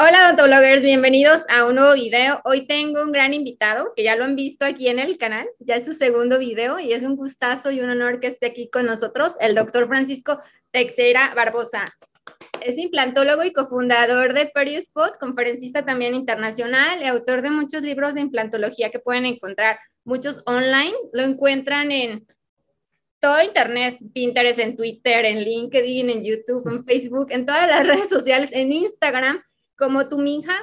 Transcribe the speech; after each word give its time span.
Hola 0.00 0.26
odontólogos, 0.26 0.82
bienvenidos 0.82 1.40
a 1.48 1.66
un 1.66 1.74
nuevo 1.74 1.94
video. 1.94 2.40
Hoy 2.44 2.68
tengo 2.68 3.02
un 3.02 3.10
gran 3.10 3.34
invitado 3.34 3.94
que 3.96 4.04
ya 4.04 4.14
lo 4.14 4.22
han 4.22 4.36
visto 4.36 4.64
aquí 4.64 4.86
en 4.86 5.00
el 5.00 5.18
canal, 5.18 5.48
ya 5.58 5.74
es 5.74 5.86
su 5.86 5.92
segundo 5.92 6.38
video 6.38 6.78
y 6.78 6.92
es 6.92 7.02
un 7.02 7.16
gustazo 7.16 7.72
y 7.72 7.80
un 7.80 7.90
honor 7.90 8.20
que 8.20 8.28
esté 8.28 8.46
aquí 8.46 8.70
con 8.70 8.86
nosotros 8.86 9.32
el 9.40 9.56
doctor 9.56 9.88
Francisco 9.88 10.38
Texera 10.70 11.34
Barbosa. 11.34 11.92
Es 12.64 12.78
implantólogo 12.78 13.42
y 13.42 13.52
cofundador 13.52 14.34
de 14.34 14.46
Perispot, 14.46 15.18
conferencista 15.18 15.84
también 15.84 16.14
internacional 16.14 17.02
y 17.02 17.06
autor 17.06 17.42
de 17.42 17.50
muchos 17.50 17.82
libros 17.82 18.14
de 18.14 18.20
implantología 18.20 18.92
que 18.92 19.00
pueden 19.00 19.26
encontrar, 19.26 19.80
muchos 20.04 20.40
online, 20.46 20.94
lo 21.12 21.24
encuentran 21.24 21.90
en 21.90 22.24
todo 23.18 23.42
Internet, 23.42 23.98
Pinterest, 24.14 24.60
en 24.60 24.76
Twitter, 24.76 25.24
en 25.24 25.42
LinkedIn, 25.42 26.08
en 26.08 26.22
YouTube, 26.22 26.68
en 26.70 26.84
Facebook, 26.84 27.32
en 27.32 27.44
todas 27.44 27.68
las 27.68 27.84
redes 27.88 28.08
sociales, 28.08 28.50
en 28.52 28.70
Instagram 28.70 29.42
como 29.78 30.08
tu 30.08 30.18
minja, 30.18 30.56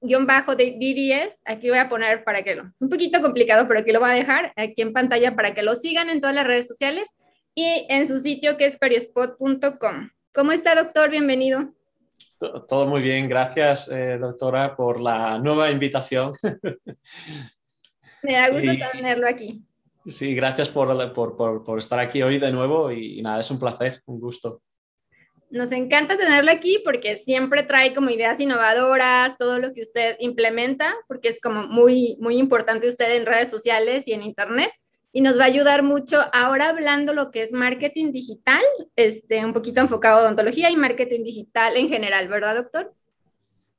guion 0.00 0.26
bajo 0.26 0.56
de 0.56 0.72
DDS, 0.72 1.42
aquí 1.44 1.70
voy 1.70 1.78
a 1.78 1.88
poner 1.88 2.24
para 2.24 2.42
que 2.42 2.56
lo, 2.56 2.64
es 2.64 2.82
un 2.82 2.88
poquito 2.88 3.22
complicado, 3.22 3.66
pero 3.68 3.80
aquí 3.80 3.92
lo 3.92 4.00
voy 4.00 4.10
a 4.10 4.14
dejar 4.14 4.52
aquí 4.56 4.82
en 4.82 4.92
pantalla 4.92 5.34
para 5.36 5.54
que 5.54 5.62
lo 5.62 5.74
sigan 5.74 6.10
en 6.10 6.20
todas 6.20 6.34
las 6.34 6.46
redes 6.46 6.66
sociales 6.66 7.08
y 7.54 7.86
en 7.88 8.06
su 8.06 8.18
sitio 8.18 8.56
que 8.56 8.66
es 8.66 8.76
perispot.com. 8.76 10.10
¿Cómo 10.34 10.52
está, 10.52 10.74
doctor? 10.74 11.10
Bienvenido. 11.10 11.72
Todo 12.68 12.86
muy 12.86 13.02
bien, 13.02 13.28
gracias, 13.28 13.88
eh, 13.90 14.18
doctora, 14.18 14.76
por 14.76 15.00
la 15.00 15.38
nueva 15.38 15.70
invitación. 15.70 16.32
Me 18.22 18.32
da 18.32 18.50
gusto 18.50 18.70
tenerlo 18.92 19.28
aquí. 19.28 19.62
Sí, 20.06 20.34
gracias 20.34 20.68
por, 20.68 21.12
por, 21.12 21.64
por, 21.64 21.78
estar 21.78 21.98
aquí 21.98 22.22
hoy 22.22 22.38
de 22.38 22.50
nuevo 22.50 22.90
y 22.90 23.20
nada, 23.22 23.40
es 23.40 23.50
un 23.50 23.58
placer, 23.58 24.02
un 24.06 24.20
gusto 24.20 24.62
nos 25.50 25.72
encanta 25.72 26.16
tenerlo 26.16 26.50
aquí 26.50 26.80
porque 26.84 27.16
siempre 27.16 27.62
trae 27.62 27.94
como 27.94 28.10
ideas 28.10 28.40
innovadoras, 28.40 29.36
todo 29.36 29.58
lo 29.58 29.72
que 29.72 29.82
usted 29.82 30.16
implementa, 30.20 30.94
porque 31.06 31.28
es 31.28 31.40
como 31.40 31.66
muy, 31.66 32.16
muy 32.20 32.36
importante 32.38 32.88
usted 32.88 33.16
en 33.16 33.26
redes 33.26 33.50
sociales 33.50 34.06
y 34.06 34.12
en 34.12 34.22
internet. 34.22 34.70
Y 35.12 35.22
nos 35.22 35.38
va 35.38 35.44
a 35.44 35.46
ayudar 35.46 35.82
mucho 35.82 36.20
ahora 36.32 36.68
hablando 36.68 37.14
lo 37.14 37.30
que 37.30 37.42
es 37.42 37.52
marketing 37.52 38.12
digital, 38.12 38.62
este, 38.94 39.44
un 39.44 39.54
poquito 39.54 39.80
enfocado 39.80 40.18
a 40.18 40.22
odontología 40.22 40.70
y 40.70 40.76
marketing 40.76 41.24
digital 41.24 41.76
en 41.76 41.88
general, 41.88 42.28
¿verdad, 42.28 42.56
doctor? 42.56 42.92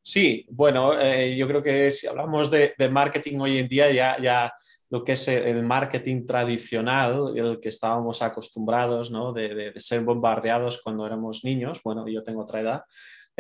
Sí, 0.02 0.45
bueno, 0.50 1.00
eh, 1.00 1.36
yo 1.36 1.47
creo 1.47 1.62
que 1.62 1.92
si 1.92 2.08
hablamos 2.08 2.50
de, 2.50 2.73
de 2.78 2.90
marketing 2.90 3.38
hoy 3.40 3.59
en 3.59 3.67
día 3.67 3.92
ya, 3.92 4.17
ya 4.20 4.52
lo 4.90 5.04
que 5.04 5.12
es 5.14 5.28
el 5.28 5.64
marketing 5.64 6.26
tradicional, 6.26 7.34
el 7.36 7.59
que 7.59 7.70
estábamos 7.70 8.22
acostumbrados, 8.22 9.12
¿no? 9.12 9.34
de, 9.34 9.73
ser 9.78 10.02
bombardeados 10.02 10.81
cuando 10.81 11.06
éramos 11.06 11.44
niños, 11.44 11.81
bueno, 11.84 12.08
yo 12.08 12.23
tengo 12.23 12.42
otra 12.42 12.62
edad, 12.62 12.84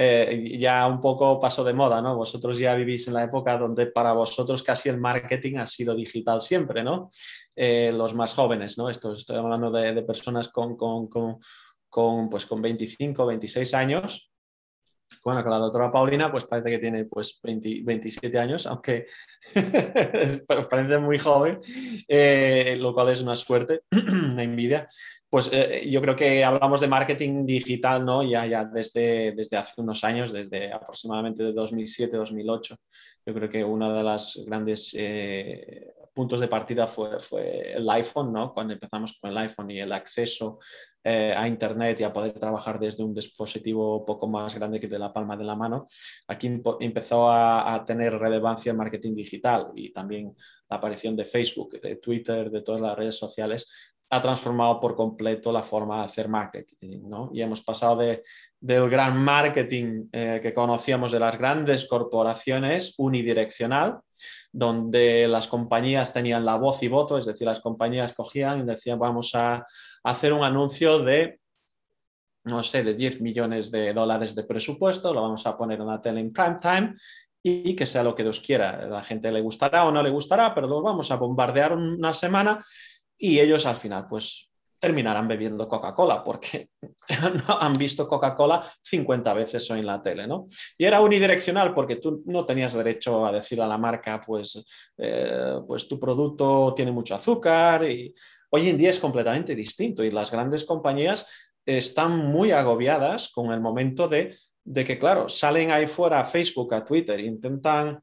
eh, 0.01 0.57
ya 0.57 0.87
un 0.87 1.01
poco 1.01 1.41
pasó 1.41 1.61
de 1.65 1.73
moda, 1.73 2.01
¿no? 2.01 2.15
Vosotros 2.15 2.57
ya 2.57 2.73
vivís 2.73 3.09
en 3.09 3.15
la 3.15 3.23
época 3.23 3.57
donde 3.57 3.87
para 3.87 4.13
vosotros 4.13 4.63
casi 4.63 4.87
el 4.87 4.97
marketing 4.97 5.57
ha 5.57 5.65
sido 5.65 5.93
digital 5.93 6.41
siempre, 6.41 6.85
¿no? 6.85 7.09
Eh, 7.53 7.91
los 7.93 8.13
más 8.13 8.33
jóvenes, 8.33 8.77
¿no? 8.77 8.89
Esto, 8.89 9.11
estoy 9.11 9.35
hablando 9.35 9.69
de, 9.71 10.01
personas 10.03 10.47
con, 10.47 10.77
con, 10.77 11.09
con, 11.89 12.29
pues, 12.29 12.45
con 12.45 12.61
25, 12.61 13.25
26 13.25 13.73
años, 13.73 14.28
bueno, 15.23 15.43
con 15.43 15.51
la 15.51 15.57
doctora 15.57 15.91
Paulina, 15.91 16.31
pues 16.31 16.45
parece 16.45 16.69
que 16.69 16.77
tiene 16.79 17.05
pues 17.05 17.39
27 17.43 18.39
años, 18.39 18.65
aunque 18.67 19.07
parece 20.69 20.97
muy 20.99 21.17
joven, 21.17 21.59
eh, 22.07 22.77
lo 22.79 22.93
cual 22.93 23.09
es 23.09 23.21
una 23.21 23.35
suerte, 23.35 23.81
una 23.91 24.43
envidia. 24.43 24.87
Pues 25.29 25.51
eh, 25.53 25.87
yo 25.89 26.01
creo 26.01 26.15
que 26.15 26.43
hablamos 26.43 26.81
de 26.81 26.87
marketing 26.87 27.45
digital, 27.45 28.03
¿no? 28.03 28.23
Ya, 28.23 28.45
ya 28.47 28.65
desde, 28.65 29.33
desde 29.33 29.57
hace 29.57 29.81
unos 29.81 30.03
años, 30.03 30.31
desde 30.31 30.71
aproximadamente 30.73 31.43
de 31.43 31.53
2007-2008. 31.53 32.77
Yo 33.25 33.33
creo 33.33 33.49
que 33.49 33.63
una 33.63 33.93
de 33.95 34.03
las 34.03 34.41
grandes 34.45 34.95
eh, 34.97 35.93
puntos 36.19 36.41
de 36.41 36.49
partida 36.49 36.85
fue, 36.85 37.17
fue 37.21 37.75
el 37.77 37.89
iPhone, 37.89 38.33
¿no? 38.33 38.53
Cuando 38.53 38.73
empezamos 38.73 39.17
con 39.21 39.31
el 39.31 39.37
iPhone 39.37 39.71
y 39.71 39.79
el 39.79 39.93
acceso 39.93 40.59
eh, 41.01 41.33
a 41.33 41.47
Internet 41.47 41.97
y 41.97 42.03
a 42.03 42.11
poder 42.11 42.33
trabajar 42.37 42.77
desde 42.77 43.05
un 43.05 43.13
dispositivo 43.13 44.03
poco 44.05 44.27
más 44.27 44.53
grande 44.53 44.81
que 44.81 44.89
de 44.89 44.99
la 44.99 45.13
palma 45.13 45.37
de 45.37 45.45
la 45.45 45.55
mano, 45.55 45.85
aquí 46.27 46.61
empezó 46.81 47.29
a, 47.29 47.73
a, 47.73 47.85
tener 47.85 48.19
relevancia 48.19 48.73
el 48.73 48.77
marketing 48.77 49.15
digital 49.15 49.67
y 49.73 49.93
también 49.93 50.35
la 50.69 50.75
aparición 50.75 51.15
de 51.15 51.23
Facebook, 51.23 51.79
de 51.79 51.95
Twitter, 51.95 52.51
de 52.51 52.63
todas 52.63 52.81
las 52.81 52.97
redes 52.97 53.15
sociales, 53.15 53.95
ha 54.11 54.21
transformado 54.21 54.79
por 54.79 54.95
completo 54.95 55.51
la 55.51 55.61
forma 55.61 55.99
de 55.99 56.05
hacer 56.05 56.27
marketing. 56.27 57.07
¿no? 57.07 57.29
Y 57.33 57.41
hemos 57.41 57.61
pasado 57.61 57.97
de, 57.97 58.23
del 58.59 58.89
gran 58.89 59.17
marketing 59.17 60.07
eh, 60.11 60.39
que 60.41 60.53
conocíamos 60.53 61.11
de 61.11 61.19
las 61.19 61.37
grandes 61.37 61.87
corporaciones 61.87 62.95
unidireccional, 62.97 63.99
donde 64.51 65.27
las 65.27 65.47
compañías 65.47 66.11
tenían 66.11 66.43
la 66.43 66.55
voz 66.55 66.81
y 66.81 66.87
voto, 66.87 67.17
es 67.17 67.25
decir, 67.25 67.45
las 67.45 67.61
compañías 67.61 68.13
cogían 68.13 68.59
y 68.59 68.63
decían 68.63 68.97
vamos 68.97 69.35
a 69.35 69.65
hacer 70.03 70.33
un 70.33 70.43
anuncio 70.43 70.99
de, 70.99 71.39
no 72.45 72.63
sé, 72.63 72.83
de 72.83 72.95
10 72.95 73.21
millones 73.21 73.69
de 73.69 73.93
dólares 73.93 74.33
de 74.33 74.43
presupuesto, 74.43 75.13
lo 75.13 75.21
vamos 75.21 75.45
a 75.45 75.55
poner 75.55 75.79
en 75.79 75.87
la 75.87 76.01
tele 76.01 76.21
en 76.21 76.33
prime 76.33 76.57
time 76.59 76.95
y 77.43 77.75
que 77.75 77.85
sea 77.85 78.03
lo 78.03 78.15
que 78.15 78.23
Dios 78.23 78.41
quiera. 78.41 78.87
La 78.87 79.03
gente 79.03 79.31
le 79.31 79.39
gustará 79.39 79.85
o 79.85 79.91
no 79.91 80.01
le 80.01 80.09
gustará, 80.09 80.53
pero 80.53 80.67
lo 80.67 80.81
vamos 80.81 81.11
a 81.11 81.15
bombardear 81.15 81.73
una 81.73 82.11
semana 82.11 82.65
y 83.19 83.39
ellos 83.39 83.65
al 83.65 83.75
final 83.75 84.07
pues 84.07 84.49
terminarán 84.79 85.27
bebiendo 85.27 85.67
Coca-Cola 85.67 86.23
porque 86.23 86.69
han 87.59 87.73
visto 87.73 88.07
Coca-Cola 88.07 88.65
50 88.81 89.33
veces 89.33 89.69
hoy 89.69 89.79
en 89.79 89.85
la 89.85 90.01
tele, 90.01 90.25
¿no? 90.25 90.47
Y 90.77 90.85
era 90.85 91.01
unidireccional 91.01 91.73
porque 91.73 91.97
tú 91.97 92.23
no 92.25 92.45
tenías 92.45 92.73
derecho 92.73 93.25
a 93.25 93.31
decir 93.31 93.61
a 93.61 93.67
la 93.67 93.77
marca, 93.77 94.21
pues, 94.25 94.65
eh, 94.97 95.59
pues 95.67 95.87
tu 95.87 95.99
producto 95.99 96.73
tiene 96.75 96.91
mucho 96.91 97.15
azúcar 97.15 97.89
y 97.91 98.15
hoy 98.51 98.69
en 98.69 98.77
día 98.77 98.89
es 98.89 98.99
completamente 98.99 99.53
distinto 99.53 100.03
y 100.03 100.11
las 100.11 100.31
grandes 100.31 100.63
compañías 100.63 101.27
están 101.65 102.17
muy 102.17 102.51
agobiadas 102.51 103.29
con 103.29 103.51
el 103.51 103.59
momento 103.59 104.07
de, 104.07 104.35
de 104.63 104.85
que, 104.85 104.97
claro, 104.97 105.27
salen 105.27 105.71
ahí 105.71 105.87
fuera 105.87 106.21
a 106.21 106.25
Facebook, 106.25 106.73
a 106.73 106.85
Twitter, 106.85 107.19
intentan 107.19 107.99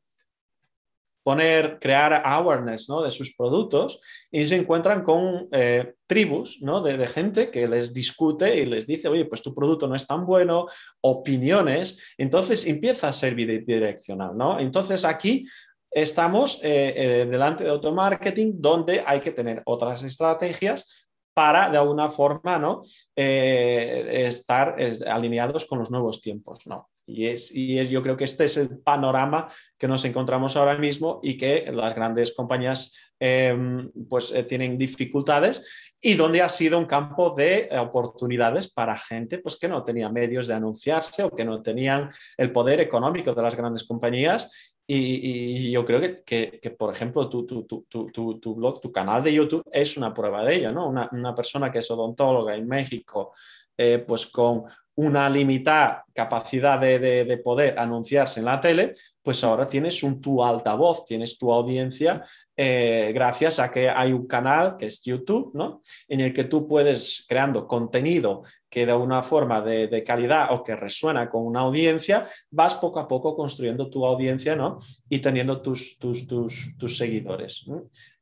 poner, 1.26 1.80
crear 1.80 2.22
awareness 2.24 2.86
de 2.86 3.10
sus 3.10 3.34
productos 3.34 4.00
y 4.30 4.44
se 4.44 4.54
encuentran 4.54 5.02
con 5.02 5.48
eh, 5.50 5.94
tribus 6.06 6.60
de, 6.60 7.06
gente 7.08 7.50
que 7.50 7.66
les 7.66 7.92
discute 7.92 8.56
y 8.56 8.64
les 8.64 8.86
dice, 8.86 9.08
oye, 9.08 9.24
pues 9.24 9.42
tu 9.42 9.52
producto 9.52 9.88
no 9.88 9.96
es 9.96 10.06
tan 10.06 10.24
bueno, 10.24 10.68
opiniones, 11.00 11.98
entonces 12.16 12.64
empieza 12.68 13.08
a 13.08 13.12
ser 13.12 13.34
bidireccional. 13.34 14.36
¿no? 14.36 14.60
Entonces 14.60 15.04
aquí 15.04 15.44
estamos 15.90 16.60
eh, 16.62 16.94
eh, 16.94 17.26
delante 17.28 17.64
de 17.64 17.70
automarketing 17.70 18.60
donde 18.60 19.02
hay 19.04 19.20
que 19.20 19.32
tener 19.32 19.62
otras 19.66 20.04
estrategias 20.04 21.10
para 21.34 21.68
de 21.70 21.78
alguna 21.78 22.08
forma 22.08 22.56
¿no? 22.60 22.84
estar 23.16 24.76
alineados 25.08 25.64
con 25.64 25.80
los 25.80 25.90
nuevos 25.90 26.20
tiempos. 26.20 26.68
¿no? 26.68 26.88
Y, 27.06 27.26
es, 27.26 27.54
y 27.54 27.86
yo 27.88 28.02
creo 28.02 28.16
que 28.16 28.24
este 28.24 28.44
es 28.44 28.56
el 28.56 28.78
panorama 28.78 29.48
que 29.78 29.86
nos 29.86 30.04
encontramos 30.04 30.56
ahora 30.56 30.76
mismo 30.76 31.20
y 31.22 31.38
que 31.38 31.70
las 31.72 31.94
grandes 31.94 32.34
compañías 32.34 32.94
em, 33.20 33.90
pues, 34.08 34.32
eh, 34.32 34.42
tienen 34.42 34.76
dificultades 34.76 35.64
y 36.00 36.14
donde 36.14 36.42
ha 36.42 36.48
sido 36.48 36.78
un 36.78 36.86
campo 36.86 37.30
de 37.30 37.68
oportunidades 37.78 38.72
para 38.72 38.96
gente 38.96 39.38
pues, 39.38 39.56
que 39.56 39.68
no 39.68 39.84
tenía 39.84 40.08
medios 40.08 40.46
de 40.46 40.54
anunciarse 40.54 41.22
o 41.22 41.30
que 41.30 41.44
no 41.44 41.62
tenían 41.62 42.10
el 42.36 42.52
poder 42.52 42.80
económico 42.80 43.32
de 43.32 43.42
las 43.42 43.56
grandes 43.56 43.84
compañías 43.84 44.74
y, 44.88 45.70
yo 45.70 45.84
creo 45.84 46.00
que, 46.24 46.60
que, 46.62 46.70
por 46.70 46.94
ejemplo, 46.94 47.28
tu, 47.28 47.44
tu, 47.44 47.64
tu, 47.64 48.38
tu, 48.38 48.54
blog, 48.54 48.80
tu 48.80 48.92
canal 48.92 49.22
de 49.22 49.32
YouTube 49.32 49.64
es 49.72 49.96
una 49.96 50.14
prueba 50.14 50.44
de 50.44 50.56
ello, 50.56 50.72
¿no? 50.72 50.88
Una, 50.88 51.08
una 51.10 51.34
persona 51.34 51.72
que 51.72 51.80
es 51.80 51.90
odontóloga 51.90 52.54
en 52.54 52.68
México, 52.68 53.32
eh, 53.76 54.04
pues 54.06 54.26
con 54.26 54.64
una 54.96 55.28
limitada 55.28 56.04
capacidad 56.12 56.80
de, 56.80 57.40
poder 57.44 57.78
anunciarse 57.78 58.40
en 58.40 58.46
la 58.46 58.60
tele, 58.60 58.94
pues 59.22 59.44
ahora 59.44 59.66
tienes 59.66 60.02
un 60.02 60.20
tu 60.20 60.42
altavoz, 60.42 61.04
tienes 61.04 61.38
tu 61.38 61.52
audiencia, 61.52 62.24
eh, 62.56 63.12
gracias 63.14 63.58
a 63.58 63.70
que 63.70 63.90
hay 63.90 64.12
un 64.12 64.26
canal 64.26 64.76
que 64.78 64.86
es 64.86 65.02
YouTube, 65.02 65.50
¿no? 65.54 65.82
En 66.08 66.20
el 66.20 66.32
que 66.32 66.44
tú 66.44 66.66
puedes 66.66 67.26
creando 67.28 67.66
contenido 67.66 68.44
que 68.70 68.86
de 68.86 68.94
una 68.94 69.22
forma 69.22 69.60
de, 69.60 70.02
calidad 70.04 70.52
o 70.52 70.64
que 70.64 70.74
resuena 70.74 71.28
con 71.28 71.44
una 71.44 71.60
audiencia, 71.60 72.26
vas 72.50 72.74
poco 72.74 72.98
a 72.98 73.06
poco 73.06 73.36
construyendo 73.36 73.90
tu 73.90 74.06
audiencia, 74.06 74.56
¿no? 74.56 74.78
Y 75.08 75.18
teniendo 75.18 75.60
tus, 75.60 75.98
tus, 75.98 76.26
tus, 76.26 76.74
tus 76.78 76.96
seguidores. 76.96 77.66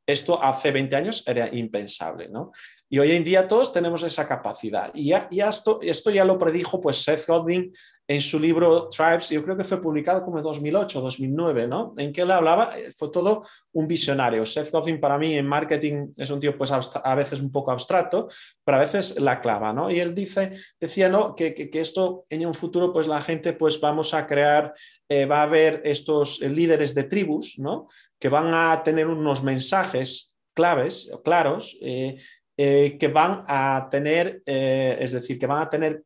Esto 0.05 0.41
hace 0.41 0.71
20 0.71 0.95
años 0.95 1.23
era 1.25 1.53
impensable, 1.53 2.29
¿no? 2.29 2.51
Y 2.89 2.99
hoy 2.99 3.11
en 3.11 3.23
día 3.23 3.47
todos 3.47 3.73
tenemos 3.73 4.03
esa 4.03 4.27
capacidad. 4.27 4.91
Y 4.93 5.07
ya, 5.07 5.27
esto, 5.31 5.79
esto 5.81 6.11
ya 6.11 6.23
lo 6.23 6.37
predijo 6.37 6.79
pues 6.79 7.03
Seth 7.03 7.25
Godin 7.27 7.73
en 8.07 8.21
su 8.21 8.39
libro 8.39 8.87
Tribes, 8.89 9.29
yo 9.29 9.43
creo 9.43 9.57
que 9.57 9.63
fue 9.63 9.81
publicado 9.81 10.23
como 10.23 10.37
en 10.37 10.43
2008, 10.43 11.01
2009, 11.01 11.67
¿no? 11.67 11.95
En 11.97 12.13
que 12.13 12.21
él 12.21 12.29
hablaba, 12.29 12.77
eh, 12.77 12.93
fue 12.95 13.09
todo 13.09 13.43
un 13.73 13.87
visionario. 13.87 14.45
Seth 14.45 14.69
Godin 14.69 14.99
para 14.99 15.17
mí 15.17 15.35
en 15.35 15.47
marketing 15.47 16.11
es 16.15 16.29
un 16.29 16.39
tío 16.39 16.55
pues 16.55 16.71
a 16.71 17.15
veces 17.15 17.41
un 17.41 17.51
poco 17.51 17.71
abstracto, 17.71 18.27
pero 18.63 18.77
a 18.77 18.81
veces 18.81 19.19
la 19.19 19.41
clava, 19.41 19.73
¿no? 19.73 19.89
Y 19.89 19.99
él 19.99 20.13
dice, 20.13 20.51
decía, 20.79 21.09
¿no? 21.09 21.33
Que, 21.35 21.55
que, 21.55 21.79
esto 21.79 22.25
en 22.29 22.45
un 22.45 22.53
futuro 22.53 22.93
pues 22.93 23.07
la 23.07 23.21
gente 23.21 23.53
pues 23.53 23.81
vamos 23.81 24.13
a 24.13 24.27
crear, 24.27 24.75
eh, 25.09 25.25
va 25.25 25.39
a 25.39 25.43
haber 25.43 25.81
estos 25.83 26.41
líderes 26.41 26.93
de 26.93 27.05
tribus, 27.05 27.57
¿no? 27.57 27.87
Que 28.19 28.29
van 28.29 28.53
a 28.53 28.83
tener 28.83 29.07
unos 29.07 29.41
mensajes 29.41 30.35
claves, 30.55 31.11
claros, 31.23 31.77
eh, 31.81 32.17
que 32.57 33.11
van 33.13 33.43
a 33.47 33.87
tener, 33.91 34.41
es 34.45 35.11
decir, 35.11 35.37
que 35.37 35.47
van 35.47 35.61
a 35.61 35.69
tener 35.69 36.03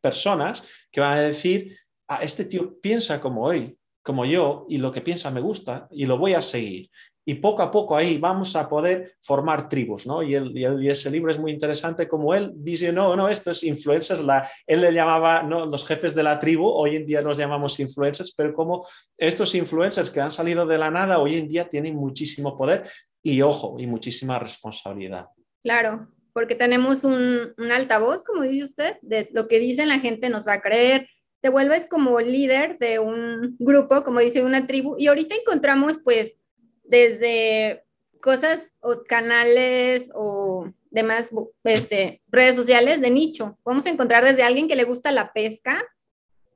personas 0.00 0.66
que 0.90 1.00
van 1.00 1.18
a 1.18 1.22
decir, 1.22 1.76
a 2.08 2.16
ah, 2.16 2.18
este 2.22 2.44
tío 2.44 2.80
piensa 2.80 3.20
como 3.20 3.44
hoy, 3.44 3.76
como 4.02 4.24
yo, 4.24 4.66
y 4.68 4.78
lo 4.78 4.90
que 4.90 5.00
piensa 5.00 5.30
me 5.30 5.40
gusta 5.40 5.86
y 5.90 6.06
lo 6.06 6.18
voy 6.18 6.34
a 6.34 6.40
seguir. 6.40 6.90
Y 7.24 7.34
poco 7.34 7.62
a 7.62 7.70
poco 7.70 7.94
ahí 7.94 8.18
vamos 8.18 8.56
a 8.56 8.68
poder 8.68 9.14
formar 9.20 9.68
tribus, 9.68 10.06
¿no? 10.06 10.22
Y, 10.22 10.34
y, 10.34 10.88
ese 10.88 11.10
libro 11.10 11.30
es 11.30 11.38
muy 11.38 11.52
interesante 11.52 12.08
como 12.08 12.34
él 12.34 12.50
dice, 12.56 12.92
no, 12.92 13.14
no, 13.14 13.28
estos 13.28 13.62
influencers, 13.62 14.24
la, 14.24 14.50
él 14.66 14.80
le 14.80 14.92
llamaba 14.92 15.42
¿no? 15.42 15.66
los 15.66 15.86
jefes 15.86 16.14
de 16.14 16.22
la 16.22 16.40
tribu, 16.40 16.66
hoy 16.66 16.96
en 16.96 17.06
día 17.06 17.20
los 17.20 17.36
llamamos 17.36 17.78
influencers, 17.78 18.34
pero 18.34 18.54
como 18.54 18.84
estos 19.16 19.54
influencers 19.54 20.10
que 20.10 20.20
han 20.20 20.30
salido 20.30 20.66
de 20.66 20.78
la 20.78 20.90
nada 20.90 21.18
hoy 21.20 21.36
en 21.36 21.46
día 21.46 21.68
tienen 21.68 21.94
muchísimo 21.94 22.56
poder 22.56 22.90
y 23.22 23.42
ojo, 23.42 23.76
y 23.78 23.86
muchísima 23.86 24.38
responsabilidad. 24.38 25.26
Claro, 25.62 26.08
porque 26.32 26.54
tenemos 26.54 27.04
un, 27.04 27.54
altavoz, 27.70 28.24
como 28.24 28.42
dice 28.42 28.64
usted, 28.64 28.96
de 29.02 29.28
lo 29.32 29.48
que 29.48 29.58
dice 29.58 29.86
la 29.86 29.98
gente 29.98 30.28
nos 30.28 30.46
va 30.46 30.54
a 30.54 30.60
creer, 30.62 31.08
te 31.40 31.48
vuelves 31.48 31.86
como 31.86 32.20
líder 32.20 32.78
de 32.78 32.98
un 32.98 33.56
grupo, 33.58 34.02
como 34.04 34.20
dice 34.20 34.42
una 34.42 34.66
tribu, 34.66 34.96
y 34.98 35.08
ahorita 35.08 35.34
encontramos 35.34 35.98
pues 36.02 36.40
desde 36.84 37.84
cosas 38.20 38.76
o 38.80 39.02
canales 39.04 40.10
o 40.14 40.70
demás 40.90 41.30
este, 41.64 42.20
redes 42.28 42.56
sociales 42.56 43.00
de 43.00 43.10
nicho. 43.10 43.58
Vamos 43.64 43.86
a 43.86 43.90
encontrar 43.90 44.24
desde 44.24 44.42
alguien 44.42 44.68
que 44.68 44.76
le 44.76 44.84
gusta 44.84 45.12
la 45.12 45.32
pesca, 45.32 45.82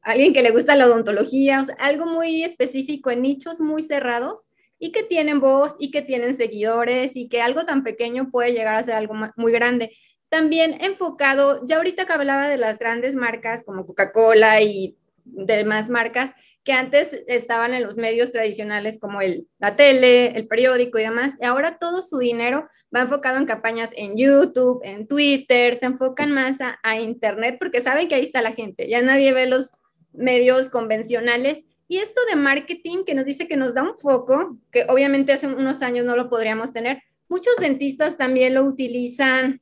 alguien 0.03 0.35
que 0.35 0.43
le 0.43 0.51
gusta 0.51 0.77
la 0.77 0.87
odontología, 0.87 1.65
algo 1.79 2.05
muy 2.05 2.45
específico 2.45 3.11
en 3.11 3.23
nichos 3.23 3.61
muy 3.61 3.83
cerrados 3.83 4.49
y 4.79 4.93
que 4.93 5.03
tienen 5.03 5.41
voz 5.41 5.77
y 5.79 5.91
que 5.91 6.03
tienen 6.03 6.35
seguidores 6.35 7.17
y 7.17 7.29
que 7.29 7.43
algo 7.43 7.65
tan 7.65 7.83
pequeño 7.83 8.31
puede 8.31 8.53
llegar 8.53 8.75
a 8.75 8.83
ser 8.83 8.95
algo 8.95 9.15
muy 9.37 9.53
grande. 9.53 9.97
También 10.29 10.79
enfocado, 10.81 11.61
ya 11.67 11.77
ahorita 11.77 12.07
que 12.07 12.13
hablaba 12.13 12.49
de 12.49 12.57
las 12.57 12.79
grandes 12.79 13.15
marcas 13.15 13.63
como 13.65 13.87
Coca-Cola 13.87 14.61
y 14.63 14.97
demás 15.25 15.89
marcas 15.89 16.35
que 16.65 16.73
antes 16.73 17.23
estaban 17.29 17.75
en 17.75 17.83
los 17.83 17.99
medios 17.99 18.33
tradicionales 18.33 18.99
como 18.99 19.21
el, 19.21 19.47
la 19.59 19.77
tele, 19.77 20.29
el 20.37 20.49
periódico 20.49 20.99
y 20.99 21.03
demás, 21.03 21.35
y 21.41 21.45
ahora 21.45 21.79
todo 21.79 22.01
su 22.01 22.19
dinero 22.19 22.69
va 22.95 23.03
enfocado 23.03 23.37
en 23.37 23.45
campañas 23.45 23.91
en 23.95 24.17
YouTube, 24.17 24.81
en 24.83 25.07
Twitter, 25.07 25.77
se 25.77 25.87
enfocan 25.87 26.33
más 26.33 26.63
a, 26.63 26.79
a 26.83 26.99
Internet 26.99 27.57
porque 27.59 27.81
saben 27.81 28.09
que 28.09 28.15
ahí 28.15 28.23
está 28.23 28.41
la 28.41 28.53
gente, 28.53 28.89
ya 28.89 29.03
nadie 29.03 29.35
ve 29.35 29.47
los 29.47 29.73
medios 30.13 30.71
convencionales 30.71 31.67
y 31.95 31.99
esto 31.99 32.21
de 32.29 32.35
marketing 32.35 33.05
que 33.05 33.15
nos 33.15 33.25
dice 33.25 33.47
que 33.47 33.57
nos 33.57 33.73
da 33.73 33.85
un 33.85 33.97
foco, 33.97 34.59
que 34.73 34.85
obviamente 34.89 35.33
hace 35.33 35.47
unos 35.47 35.81
años 35.81 36.05
no 36.05 36.17
lo 36.17 36.29
podríamos 36.29 36.73
tener, 36.73 37.01
muchos 37.29 37.55
dentistas 37.59 38.19
también 38.19 38.55
lo 38.55 38.65
utilizan 38.65 39.61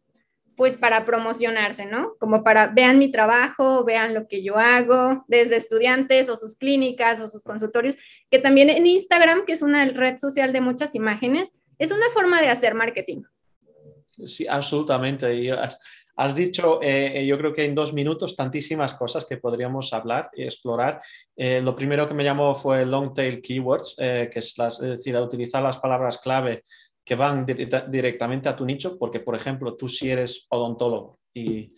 pues 0.56 0.79
para 0.79 1.05
promocionarse, 1.05 1.84
¿no? 1.84 2.14
Como 2.19 2.43
para 2.43 2.69
vean 2.69 2.99
mi 2.99 3.11
trabajo, 3.11 3.84
vean 3.84 4.14
lo 4.14 4.29
que 4.29 4.43
yo 4.43 4.56
hago, 4.56 5.26
desde 5.29 5.56
estudiantes 5.56 6.31
o 6.31 6.37
sus 6.37 6.56
clínicas 6.56 7.20
o 7.20 7.29
sus 7.29 7.44
consultorios, 7.44 7.96
que 8.31 8.38
también 8.38 8.70
en 8.70 8.87
Instagram, 8.87 9.44
que 9.44 9.52
es 9.52 9.61
una 9.61 9.84
red 9.84 10.17
social 10.17 10.55
de 10.55 10.62
muchas 10.62 10.94
imágenes, 10.94 11.61
es 11.79 11.93
una 11.93 12.08
forma 12.14 12.40
de 12.40 12.49
hacer 12.49 12.75
marketing. 12.75 13.25
Sí, 14.25 14.46
absolutamente. 14.46 15.34
Y 15.34 15.50
Has 16.22 16.36
dicho, 16.36 16.80
eh, 16.80 17.19
eh, 17.19 17.26
yo 17.26 17.36
creo 17.36 17.52
que 17.52 17.64
en 17.64 17.74
dos 17.74 17.92
minutos, 17.92 18.36
tantísimas 18.36 18.94
cosas 18.94 19.24
que 19.24 19.38
podríamos 19.38 19.92
hablar 19.92 20.30
y 20.32 20.44
explorar. 20.44 21.02
Eh, 21.34 21.60
lo 21.60 21.74
primero 21.74 22.06
que 22.06 22.14
me 22.14 22.22
llamó 22.22 22.54
fue 22.54 22.86
long 22.86 23.12
tail 23.12 23.42
keywords, 23.42 23.96
que 23.96 24.30
es, 24.32 24.54
decir, 24.80 25.16
utilizar 25.16 25.64
las 25.64 25.78
palabras 25.78 26.19
clave 26.19 26.64
que 27.04 27.16
van 27.16 27.44
directamente 27.44 28.48
a 28.48 28.54
tu 28.54 28.64
nicho, 28.64 28.96
porque, 29.00 29.19
por 29.19 29.34
ejemplo, 29.34 29.74
tú 29.74 29.88
si 29.88 30.10
eres 30.10 30.46
odontólogo 30.48 31.19
y 31.34 31.74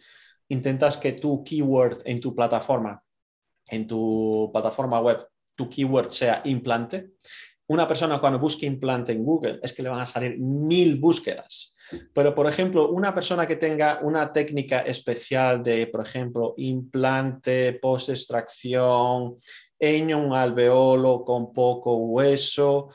intentas 0.49 0.99
que 0.99 1.12
tu 1.12 1.43
keyword 1.43 2.02
en 2.05 2.20
tu 2.20 2.35
plataforma, 2.35 3.02
en 3.67 3.87
tu 3.87 4.50
plataforma 4.52 5.00
web, 5.00 5.26
tu 5.55 5.70
keyword 5.70 6.11
sea 6.11 6.43
implante, 6.44 7.12
una 7.66 7.87
persona 7.88 8.20
cuando 8.20 8.38
busque 8.38 8.66
implante 8.66 9.12
en 9.12 9.25
Google 9.25 9.58
es 9.62 9.72
que 9.72 9.82
le 9.82 9.88
van 9.88 10.00
a 10.00 10.06
salir 10.06 10.38
mil 10.38 10.99
búsquedas. 10.99 11.76
Pero, 12.12 12.34
por 12.34 12.46
ejemplo, 12.46 12.90
una 12.90 13.14
persona 13.14 13.46
que 13.46 13.56
tenga 13.56 14.00
una 14.02 14.32
técnica 14.32 14.81
especial 14.81 15.62
de, 15.62 15.87
por 15.87 16.05
ejemplo, 16.05 16.55
implante, 16.56 17.75
post-extracción, 17.75 19.37
en 19.78 20.14
un 20.14 20.32
alveolo 20.32 21.25
con 21.25 21.52
poco 21.52 21.96
hueso, 21.96 22.88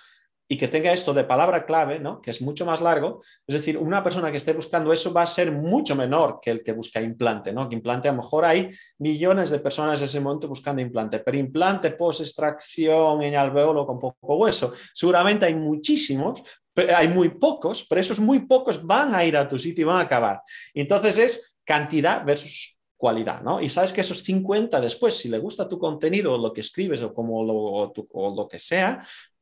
y 0.52 0.58
que 0.58 0.68
tenga 0.68 0.92
esto 0.92 1.14
de 1.14 1.24
palabra 1.24 1.64
clave, 1.64 2.00
¿no? 2.00 2.20
que 2.20 2.32
es 2.32 2.42
mucho 2.42 2.66
más 2.66 2.82
largo, 2.82 3.22
es 3.46 3.54
decir, 3.54 3.78
una 3.78 4.04
persona 4.04 4.32
que 4.32 4.38
esté 4.38 4.52
buscando 4.52 4.92
eso 4.92 5.14
va 5.14 5.22
a 5.22 5.28
ser 5.28 5.52
mucho 5.52 5.96
menor 5.96 6.40
que 6.42 6.50
el 6.50 6.64
que 6.64 6.74
busca 6.74 7.00
implante, 7.00 7.54
¿no? 7.54 7.70
que 7.70 7.76
implante 7.76 8.10
a 8.10 8.12
lo 8.12 8.18
mejor 8.18 8.46
hay 8.46 8.68
millones 8.98 9.52
de 9.52 9.60
personas 9.60 10.00
en 10.00 10.06
ese 10.06 10.20
momento 10.20 10.48
buscando 10.48 10.82
implante, 10.82 11.20
pero 11.20 11.38
implante 11.38 11.92
post-extracción 11.92 13.22
en 13.22 13.36
alveolo 13.36 13.86
con 13.86 14.00
poco 14.00 14.38
hueso, 14.38 14.74
seguramente 14.92 15.46
hay 15.46 15.54
muchísimos, 15.54 16.42
hay 16.76 17.10
muy 17.10 17.30
pocos, 17.30 17.86
pero 17.88 18.02
esos 18.02 18.20
muy 18.20 18.40
pocos 18.48 18.84
van 18.84 19.14
a 19.14 19.24
ir 19.24 19.38
a 19.38 19.48
tu 19.48 19.60
sitio 19.60 19.84
y 19.84 19.86
van 19.86 19.98
a 19.98 20.04
acabar. 20.04 20.42
Entonces 20.74 21.18
es 21.20 21.56
cantidad 21.64 22.26
versus 22.26 22.80
cualidad, 23.00 23.42
¿no? 23.42 23.62
Y 23.62 23.70
sabes 23.70 23.94
que 23.94 24.02
esos 24.02 24.22
50 24.24 24.82
después, 24.82 25.16
si 25.16 25.30
le 25.30 25.40
gusta 25.40 25.70
tu 25.70 25.80
contenido 25.80 26.34
o 26.34 26.38
lo 26.38 26.52
que 26.52 26.60
escribes 26.60 27.02
o, 27.02 27.14
como 27.14 27.46
lo, 27.46 27.94
o, 28.12 28.36
lo 28.36 28.46
que 28.46 28.60
sea, 28.60 29.00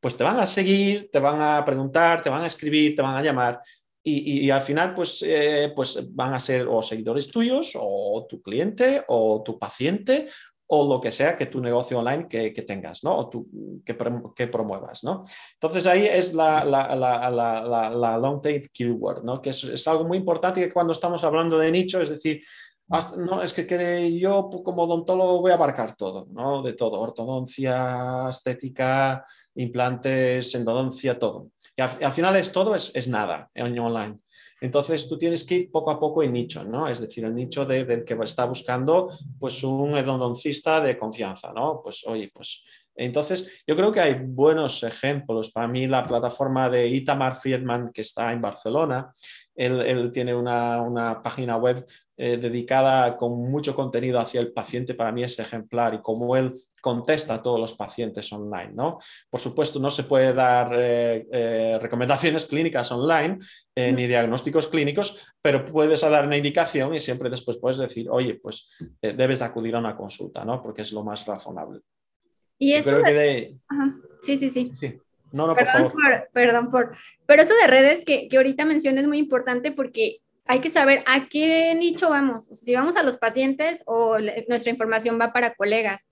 pues 0.08 0.16
te 0.16 0.24
van 0.24 0.40
a 0.40 0.46
seguir, 0.46 1.10
te 1.12 1.20
van 1.20 1.42
a 1.42 1.66
preguntar, 1.66 2.22
te 2.22 2.30
van 2.30 2.42
a 2.42 2.48
escribir, 2.48 2.96
te 2.96 3.02
van 3.02 3.18
a 3.18 3.22
llamar 3.22 3.60
y, 4.02 4.50
al 4.50 4.62
final 4.62 4.94
pues, 4.94 5.22
eh, 5.22 5.74
pues 5.76 6.16
van 6.16 6.34
a 6.34 6.40
ser 6.40 6.66
o 6.66 6.82
seguidores 6.82 7.30
tuyos 7.30 7.74
o 7.78 8.26
tu 8.30 8.42
cliente 8.42 9.04
o 9.10 9.44
tu 9.44 9.60
paciente 9.60 10.30
o 10.68 10.88
lo 10.88 11.02
que 11.02 11.12
sea 11.12 11.38
que 11.38 11.48
tu 11.48 11.60
negocio 11.60 12.00
online 12.00 12.30
que, 12.30 12.52
tengas, 12.66 13.04
¿no? 13.04 13.18
O 13.18 13.30
tú, 13.30 13.50
que, 13.86 13.98
que, 14.34 14.48
promuevas, 14.48 15.04
¿no? 15.04 15.26
Entonces 15.56 15.86
ahí 15.88 16.06
es 16.06 16.34
la, 16.34 16.64
la, 16.64 16.96
la, 16.96 17.30
la 17.90 18.18
long 18.18 18.42
tail 18.42 18.70
keyword, 18.72 19.26
¿no? 19.26 19.42
Que 19.42 19.50
es, 19.50 19.62
es, 19.66 19.86
algo 19.90 20.06
muy 20.06 20.20
importante 20.20 20.62
que 20.62 20.72
cuando 20.72 20.94
estamos 20.94 21.22
hablando 21.26 21.58
de 21.58 21.70
nicho, 21.70 22.02
es 22.02 22.08
decir, 22.08 22.42
no, 22.90 23.42
es 23.42 23.54
que, 23.54 24.18
yo 24.18 24.50
como 24.64 24.84
odontólogo 24.84 25.42
voy 25.42 25.52
a 25.52 25.56
abarcar 25.56 25.96
todo, 25.96 26.28
¿no? 26.32 26.62
De 26.62 26.74
todo, 26.74 27.00
ortodoncia, 27.00 28.28
estética, 28.30 29.26
implantes, 29.56 30.56
endodoncia, 30.56 31.20
todo. 31.20 31.50
Y 31.76 31.82
al, 31.82 32.12
final 32.12 32.36
es 32.38 32.52
todo, 32.52 32.76
es, 32.76 32.92
es 32.96 33.08
nada 33.08 33.52
en 33.54 33.78
online. 33.78 34.20
Entonces 34.60 35.08
tú 35.08 35.18
tienes 35.18 35.46
que 35.46 35.56
ir 35.56 35.72
poco 35.72 35.92
a 35.92 36.00
poco 36.00 36.24
en 36.24 36.34
nicho, 36.34 36.64
¿no? 36.64 36.88
Es 36.88 37.00
decir, 37.00 37.24
el 37.26 37.36
nicho 37.36 37.66
del 37.66 38.04
que 38.04 38.18
está 38.24 38.46
buscando 38.46 39.12
pues 39.40 39.64
un 39.64 39.96
endodoncista 39.96 40.82
de 40.82 40.98
confianza, 40.98 41.54
¿no? 41.54 41.82
Pues 41.84 42.04
oye, 42.08 42.32
pues 42.34 42.64
entonces 42.96 43.62
yo 43.68 43.76
creo 43.76 43.92
que 43.92 44.00
hay 44.00 44.16
buenos 44.16 44.82
ejemplos. 44.82 45.52
Para 45.52 45.68
mí 45.68 45.86
la 45.86 46.02
plataforma 46.04 46.70
de 46.70 46.88
Itamar 46.88 47.36
Friedman 47.36 47.92
que 47.94 48.02
está 48.02 48.34
en 48.34 48.42
Barcelona, 48.42 49.14
él, 49.58 50.12
tiene 50.12 50.36
una, 50.36 51.22
página 51.24 51.58
web 51.58 51.86
eh, 52.16 52.38
dedicada 52.38 53.18
con 53.18 53.40
mucho 53.52 53.76
contenido 53.76 54.20
hacia 54.20 54.40
el 54.40 54.54
paciente, 54.54 54.94
para 54.94 55.12
mí 55.12 55.24
es 55.24 55.38
ejemplar 55.40 55.96
y 55.96 56.02
como 56.02 56.36
él 56.36 56.54
contesta 56.80 57.34
a 57.34 57.42
todos 57.42 57.60
los 57.60 57.74
pacientes 57.74 58.32
online. 58.32 58.72
¿no? 58.74 59.00
Por 59.30 59.40
supuesto, 59.40 59.80
no 59.80 59.90
se 59.90 60.04
puede 60.04 60.34
dar 60.34 60.72
eh, 60.74 61.28
eh, 61.32 61.80
recomendaciones 61.82 62.46
clínicas 62.46 62.92
online 62.92 63.40
ni 63.76 64.08
diagnósticos 64.08 64.68
clínicos, 64.68 65.34
pero 65.42 65.66
puedes 65.66 66.02
dar 66.02 66.26
una 66.26 66.38
indicación 66.38 66.94
y 66.96 67.00
siempre 67.00 67.30
después 67.30 67.58
puedes 67.58 67.78
decir, 67.78 68.08
oye, 68.10 68.36
pues 68.36 68.70
debes 69.02 69.40
de 69.40 69.46
acudir 69.46 69.76
a 69.76 69.80
una 69.80 69.96
consulta, 69.96 70.46
¿no? 70.46 70.62
porque 70.62 70.84
es 70.84 70.92
lo 70.92 71.04
más 71.04 71.26
razonable. 71.26 71.82
Y 72.60 72.74
eso... 72.74 72.92
Sí, 74.22 74.36
sí, 74.36 74.50
sí. 74.50 75.00
No, 75.32 75.48
no, 75.48 75.56
perdón 75.56 75.92
por 75.92 76.02
favor. 76.02 76.30
perdón 76.32 76.72
por... 76.72 76.96
Pero 77.26 77.42
eso 77.42 77.54
de 77.62 77.68
redes 77.68 78.06
que, 78.06 78.28
que 78.30 78.38
ahorita 78.38 78.66
mencioné 78.66 79.02
es 79.02 79.08
muy 79.08 79.18
importante 79.18 79.72
porque 79.72 80.22
hay 80.48 80.60
que 80.60 80.70
saber 80.70 81.04
a 81.06 81.28
qué 81.28 81.76
nicho 81.76 82.10
vamos. 82.10 82.46
Si 82.46 82.74
vamos 82.74 82.96
a 82.96 83.04
los 83.04 83.18
pacientes 83.18 83.84
o 83.86 84.18
nuestra 84.48 84.72
información 84.72 85.20
va 85.20 85.34
para 85.34 85.54
colegas. 85.54 86.10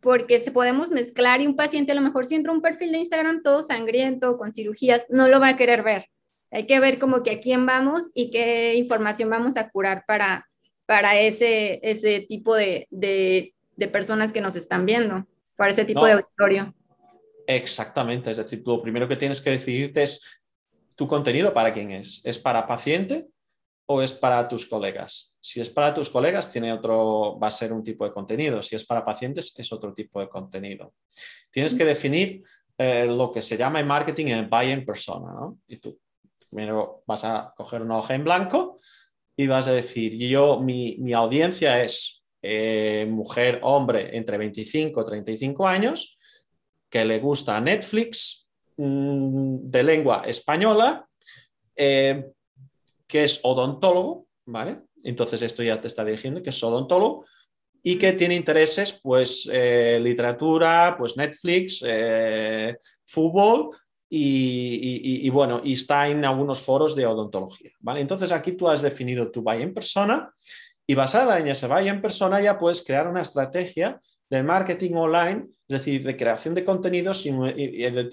Porque 0.00 0.38
se 0.38 0.50
podemos 0.50 0.90
mezclar 0.90 1.40
y 1.40 1.46
un 1.46 1.54
paciente 1.54 1.92
a 1.92 1.94
lo 1.94 2.00
mejor 2.00 2.24
si 2.24 2.34
entra 2.34 2.52
un 2.52 2.60
perfil 2.60 2.92
de 2.92 2.98
Instagram 2.98 3.42
todo 3.42 3.62
sangriento, 3.62 4.36
con 4.36 4.52
cirugías, 4.52 5.06
no 5.10 5.28
lo 5.28 5.38
va 5.38 5.50
a 5.50 5.56
querer 5.56 5.82
ver. 5.82 6.06
Hay 6.50 6.66
que 6.66 6.80
ver 6.80 6.98
como 6.98 7.22
que 7.22 7.30
a 7.30 7.40
quién 7.40 7.66
vamos 7.66 8.10
y 8.14 8.30
qué 8.30 8.74
información 8.74 9.30
vamos 9.30 9.56
a 9.56 9.70
curar 9.70 10.04
para, 10.06 10.46
para 10.86 11.18
ese, 11.18 11.80
ese 11.82 12.20
tipo 12.28 12.54
de, 12.54 12.86
de, 12.90 13.54
personas 13.92 14.32
que 14.32 14.40
nos 14.40 14.54
están 14.54 14.86
viendo, 14.86 15.26
para 15.56 15.72
ese 15.72 15.84
tipo 15.84 16.04
de 16.06 16.12
auditorio. 16.12 16.74
Exactamente, 17.46 18.30
es 18.30 18.36
decir, 18.36 18.62
lo 18.64 18.82
primero 18.82 19.08
que 19.08 19.16
tienes 19.16 19.40
que 19.40 19.50
decidirte 19.50 20.02
es 20.02 20.22
tu 20.96 21.08
contenido 21.08 21.52
para 21.52 21.72
quién 21.72 21.90
es. 21.90 22.24
¿Es 22.24 22.38
para 22.38 22.66
paciente 22.66 23.26
o 23.86 24.02
es 24.02 24.12
para 24.12 24.46
tus 24.48 24.66
colegas? 24.66 25.36
Si 25.40 25.60
es 25.60 25.70
para 25.70 25.92
tus 25.92 26.08
colegas, 26.10 26.50
tiene 26.50 26.72
otro, 26.72 27.38
va 27.38 27.48
a 27.48 27.50
ser 27.50 27.72
un 27.72 27.82
tipo 27.82 28.04
de 28.04 28.12
contenido. 28.12 28.62
Si 28.62 28.76
es 28.76 28.84
para 28.84 29.04
pacientes, 29.04 29.58
es 29.58 29.72
otro 29.72 29.92
tipo 29.92 30.20
de 30.20 30.28
contenido. 30.28 30.94
Tienes 31.50 31.74
que 31.74 31.84
definir 31.84 32.42
eh, 32.78 33.06
lo 33.06 33.30
que 33.30 33.42
se 33.42 33.56
llama 33.56 33.80
en 33.80 33.86
marketing 33.86 34.26
el 34.26 34.46
buy 34.46 34.70
in 34.70 34.84
persona, 34.84 35.32
¿no? 35.32 35.58
Y 35.66 35.78
tú 35.78 35.98
primero 36.52 37.02
vas 37.06 37.24
a 37.24 37.52
coger 37.56 37.82
una 37.82 37.98
hoja 37.98 38.14
en 38.14 38.24
blanco 38.24 38.78
y 39.36 39.46
vas 39.46 39.68
a 39.68 39.72
decir, 39.72 40.16
yo, 40.16 40.60
mi, 40.60 41.12
audiencia 41.14 41.82
es 41.82 42.22
eh, 42.42 43.06
mujer, 43.08 43.60
hombre 43.62 44.16
entre 44.16 44.36
25 44.36 45.00
y 45.00 45.04
35 45.04 45.66
años, 45.66 46.18
que 46.92 47.06
le 47.06 47.18
gusta 47.20 47.58
Netflix, 47.58 48.46
mm, 48.76 49.64
de 49.64 49.82
lengua 49.82 50.24
española, 50.26 51.08
eh, 51.74 52.26
que 53.06 53.24
es 53.24 53.40
odontólogo, 53.42 54.26
¿vale? 54.44 54.82
Entonces 55.02 55.40
esto 55.40 55.62
ya 55.62 55.80
te 55.80 55.88
está 55.88 56.04
dirigiendo, 56.04 56.42
que 56.42 56.50
es 56.50 56.62
odontólogo 56.62 57.24
y 57.82 57.96
que 57.96 58.12
tiene 58.12 58.36
intereses, 58.36 59.00
pues, 59.02 59.48
eh, 59.50 59.98
literatura, 60.02 60.94
pues 60.98 61.16
Netflix, 61.16 61.82
eh, 61.86 62.76
fútbol 63.04 63.70
y, 64.14 65.30
bueno, 65.30 65.62
y 65.64 65.72
está 65.72 66.06
en 66.08 66.26
algunos 66.26 66.60
foros 66.60 66.94
de 66.94 67.06
odontología, 67.06 67.70
¿vale? 67.80 68.02
Entonces 68.02 68.30
aquí 68.30 68.52
tú 68.52 68.68
has 68.68 68.82
definido 68.82 69.30
tu 69.30 69.40
buy 69.40 69.62
en 69.62 69.72
persona 69.72 70.30
y 70.86 70.94
basada 70.94 71.38
en 71.38 71.48
ese 71.48 71.66
buy 71.66 71.88
en 71.88 72.02
persona 72.02 72.38
ya 72.42 72.58
puedes 72.58 72.84
crear 72.84 73.08
una 73.08 73.22
estrategia 73.22 73.98
de 74.28 74.42
marketing 74.42 74.94
online, 74.94 75.48
es 75.72 75.84
decir, 75.84 76.04
de 76.04 76.16
creación 76.16 76.54
de 76.54 76.64
contenidos 76.64 77.24
y, 77.24 77.30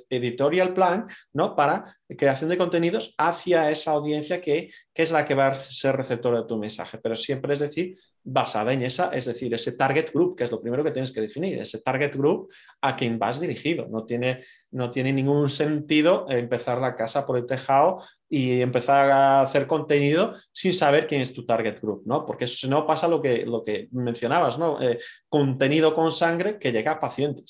editorial 0.10 0.74
plan, 0.74 1.08
¿no? 1.34 1.56
Para 1.56 1.98
creación 2.18 2.50
de 2.50 2.58
contenidos 2.58 3.14
hacia 3.18 3.70
esa 3.70 3.92
audiencia 3.92 4.42
que, 4.42 4.70
que, 4.94 5.04
es 5.04 5.12
la 5.12 5.26
que 5.26 5.36
va 5.36 5.48
a 5.48 5.56
ser 5.56 5.96
receptora 5.96 6.42
de 6.42 6.48
tu 6.48 6.58
mensaje, 6.58 6.98
pero 6.98 7.16
siempre 7.16 7.54
es 7.54 7.60
decir, 7.60 7.96
basada 8.24 8.74
en 8.74 8.84
esa, 8.84 9.10
es 9.10 9.26
decir, 9.26 9.54
ese 9.54 9.74
target 9.74 10.12
group, 10.14 10.36
que 10.38 10.44
es 10.44 10.52
lo 10.52 10.62
primero 10.62 10.84
que 10.84 10.92
tienes 10.92 11.12
que 11.12 11.22
definir, 11.22 11.60
ese 11.60 11.82
target 11.82 12.16
group 12.16 12.52
a 12.82 12.96
quien 12.96 13.20
vas 13.20 13.40
dirigido. 13.40 13.88
No 13.90 14.06
tiene, 14.06 14.42
no 14.72 14.92
tiene 14.92 15.12
ningún 15.14 15.50
sentido 15.50 16.26
empezar 16.30 16.80
la 16.80 16.96
casa 16.96 17.26
por 17.26 17.38
el 17.38 17.46
tejado 17.46 18.02
y 18.30 18.62
empezar 18.62 19.10
a 19.12 19.42
hacer 19.42 19.66
contenido 19.66 20.36
sin 20.52 20.74
saber 20.74 21.08
quién 21.08 21.22
es 21.22 21.34
tu 21.34 21.46
target 21.46 21.80
group, 21.82 22.04
¿no? 22.06 22.26
Porque 22.26 22.46
si 22.46 22.70
no 22.70 22.86
pasa 22.86 23.08
lo 23.08 23.22
que, 23.22 23.46
lo 23.46 23.64
que 23.64 23.88
mencionabas, 23.92 24.60
¿no? 24.60 24.80
Eh, 24.82 25.00
contenido 25.28 25.96
con 25.96 26.12
sangre 26.12 26.60
que 26.60 26.72
llega 26.72 26.94
a 26.94 27.00
pacientes. 27.00 27.49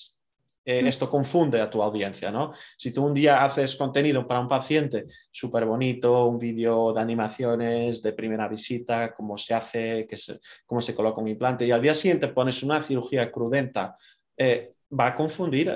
Eh, 0.69 0.83
mm. 0.83 0.87
esto 0.87 1.09
confunde 1.09 1.59
a 1.59 1.67
tu 1.67 1.81
audiencia, 1.81 2.29
¿no? 2.29 2.51
Si 2.77 2.91
tú 2.91 3.03
un 3.03 3.11
día 3.11 3.43
haces 3.43 3.75
contenido 3.75 4.27
para 4.27 4.39
un 4.39 4.47
paciente 4.47 5.07
súper 5.31 5.65
bonito, 5.65 6.25
un 6.25 6.37
vídeo 6.37 6.93
de 6.93 7.01
animaciones 7.01 8.03
de 8.03 8.13
primera 8.13 8.47
visita, 8.47 9.11
cómo 9.15 9.35
se 9.35 9.55
hace, 9.55 10.07
cómo 10.67 10.79
se 10.79 10.93
coloca 10.93 11.21
un 11.21 11.27
implante, 11.27 11.65
y 11.65 11.71
al 11.71 11.81
día 11.81 11.95
siguiente 11.95 12.27
pones 12.27 12.61
una 12.61 12.83
cirugía 12.83 13.31
crudenta, 13.31 13.97
eh, 14.37 14.73
va 14.91 15.07
a 15.07 15.15
confundir, 15.15 15.73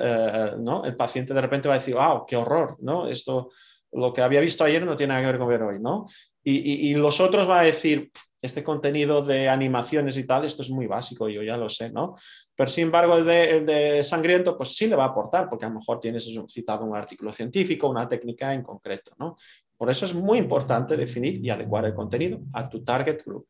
¿no? 0.58 0.84
El 0.84 0.94
paciente 0.94 1.34
de 1.34 1.40
repente 1.40 1.68
va 1.68 1.74
a 1.74 1.78
decir, 1.78 1.94
wow, 1.94 2.24
qué 2.24 2.36
horror, 2.36 2.76
¿no? 2.80 3.08
Esto 3.08 3.50
lo 3.90 4.12
que 4.12 4.22
había 4.22 4.40
visto 4.40 4.64
ayer 4.64 4.84
no 4.84 4.96
tiene 4.96 5.12
nada 5.12 5.22
que 5.22 5.32
ver 5.32 5.38
con 5.38 5.48
ver 5.48 5.62
hoy, 5.62 5.80
¿no? 5.80 6.06
Y, 6.42 6.94
los 6.94 7.20
otros 7.20 7.46
van 7.46 7.60
a 7.60 7.62
decir, 7.62 8.10
este 8.44 8.62
contenido 8.62 9.24
de 9.24 9.48
animaciones 9.48 10.18
y 10.18 10.26
tal, 10.26 10.44
esto 10.44 10.60
es 10.60 10.68
muy 10.68 10.86
básico, 10.86 11.30
yo 11.30 11.42
ya 11.42 11.56
lo 11.56 11.70
sé, 11.70 11.90
¿no? 11.90 12.14
Pero 12.54 12.68
sin 12.68 12.84
embargo, 12.84 13.16
el 13.16 13.24
de, 13.24 14.02
sangriento, 14.02 14.56
pues 14.56 14.76
sí 14.76 14.86
le 14.86 14.96
va 14.96 15.04
a 15.04 15.08
aportar, 15.08 15.48
porque 15.48 15.64
a 15.64 15.68
lo 15.68 15.76
mejor 15.76 15.98
tienes 15.98 16.30
citado 16.48 16.84
un 16.84 16.94
artículo 16.94 17.32
científico, 17.32 17.88
una 17.88 18.06
técnica 18.06 18.52
en 18.52 18.62
concreto, 18.62 19.12
¿no? 19.18 19.36
Por 19.78 19.90
eso 19.90 20.04
es 20.04 20.14
muy 20.14 20.38
importante 20.38 20.94
definir 20.96 21.42
y 21.42 21.48
adecuar 21.48 21.86
el 21.86 21.94
contenido 21.94 22.40
a 22.52 22.68
tu 22.68 22.84
target 22.84 23.24
group. 23.24 23.46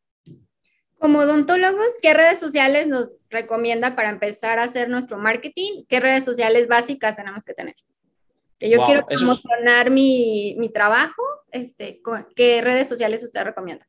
Como 1.01 1.19
odontólogos, 1.19 1.89
¿qué 2.01 2.15
redes 2.15 2.39
sociales 2.39 2.87
nos 2.87 3.17
recomienda 3.31 3.97
para 3.97 4.11
empezar 4.11 4.61
a 4.61 4.63
hacer 4.63 4.89
nuestro 4.89 5.19
marketing? 5.19 5.85
¿Qué 5.89 5.99
redes 5.99 6.25
sociales 6.25 6.69
básicas 6.69 7.17
tenemos 7.17 7.45
que 7.45 7.53
tener? 7.53 7.75
que 8.61 8.71
yo 8.71 8.85
quiero 8.87 9.05
promocionar 9.05 9.91
mi, 9.91 10.55
mi, 10.57 10.69
trabajo, 10.71 11.23
este, 11.51 12.01
¿qué 12.37 12.61
redes 12.63 12.89
sociales 12.89 13.25
usted 13.25 13.43
recomienda? 13.43 13.85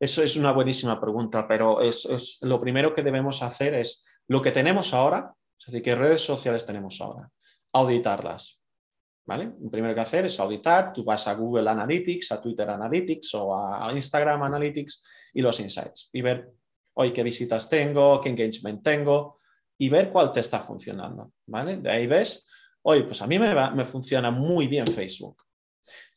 Eso 0.00 0.22
es 0.22 0.36
una 0.36 0.52
buenísima 0.52 1.00
pregunta, 1.00 1.46
pero 1.48 1.80
es, 1.80 2.04
es, 2.06 2.38
lo 2.42 2.60
primero 2.60 2.94
que 2.94 3.02
debemos 3.02 3.42
hacer 3.42 3.74
es 3.74 4.04
lo 4.28 4.40
que 4.42 4.52
tenemos 4.52 4.94
ahora, 4.94 5.34
es 5.58 5.66
decir, 5.66 5.82
qué 5.82 5.94
redes 5.94 6.20
sociales 6.20 6.64
tenemos 6.64 7.00
ahora, 7.00 7.30
auditarlas. 7.72 8.60
¿Vale? 9.26 9.52
Lo 9.60 9.70
primero 9.70 9.94
que 9.94 10.00
hacer 10.00 10.24
es 10.24 10.40
auditar, 10.40 10.90
tú 10.90 11.04
vas 11.04 11.28
a 11.28 11.34
Google 11.34 11.68
Analytics, 11.68 12.32
a 12.32 12.40
Twitter 12.40 12.70
Analytics 12.70 13.34
o 13.34 13.54
a 13.54 13.92
Instagram 13.92 14.42
Analytics 14.42 15.04
y 15.34 15.42
los 15.42 15.60
insights 15.60 16.08
y 16.14 16.22
ver 16.22 16.50
hoy 16.94 17.12
qué 17.12 17.22
visitas 17.22 17.68
tengo, 17.68 18.22
qué 18.22 18.30
engagement 18.30 18.82
tengo 18.82 19.38
y 19.76 19.90
ver 19.90 20.10
cuál 20.10 20.32
te 20.32 20.40
está 20.40 20.60
funcionando. 20.60 21.32
¿vale? 21.44 21.76
De 21.76 21.90
ahí 21.90 22.06
ves 22.06 22.46
oye, 22.82 23.04
pues 23.04 23.20
a 23.22 23.26
mí 23.26 23.38
me, 23.38 23.84
funciona 23.84 24.30
muy 24.30 24.66
bien 24.66 24.86
Facebook. 24.86 25.42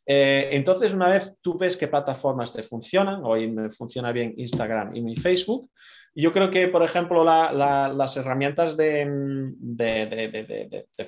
Eh, 0.04 0.48
entonces, 0.52 0.94
una 0.94 1.08
vez 1.08 1.34
tú 1.40 1.56
ves 1.56 1.76
qué 1.76 1.88
plataformas 1.88 2.52
te 2.52 2.62
funcionan, 2.62 3.22
hoy 3.24 3.50
me 3.50 3.70
funciona 3.70 4.12
bien 4.12 4.34
Instagram 4.36 4.94
y 4.96 5.02
mi 5.02 5.16
Facebook, 5.16 5.70
yo 6.14 6.30
creo 6.30 6.50
que, 6.50 6.68
por 6.68 6.82
ejemplo, 6.82 7.24
las 7.24 8.16
herramientas 8.18 8.76
de, 8.76 9.06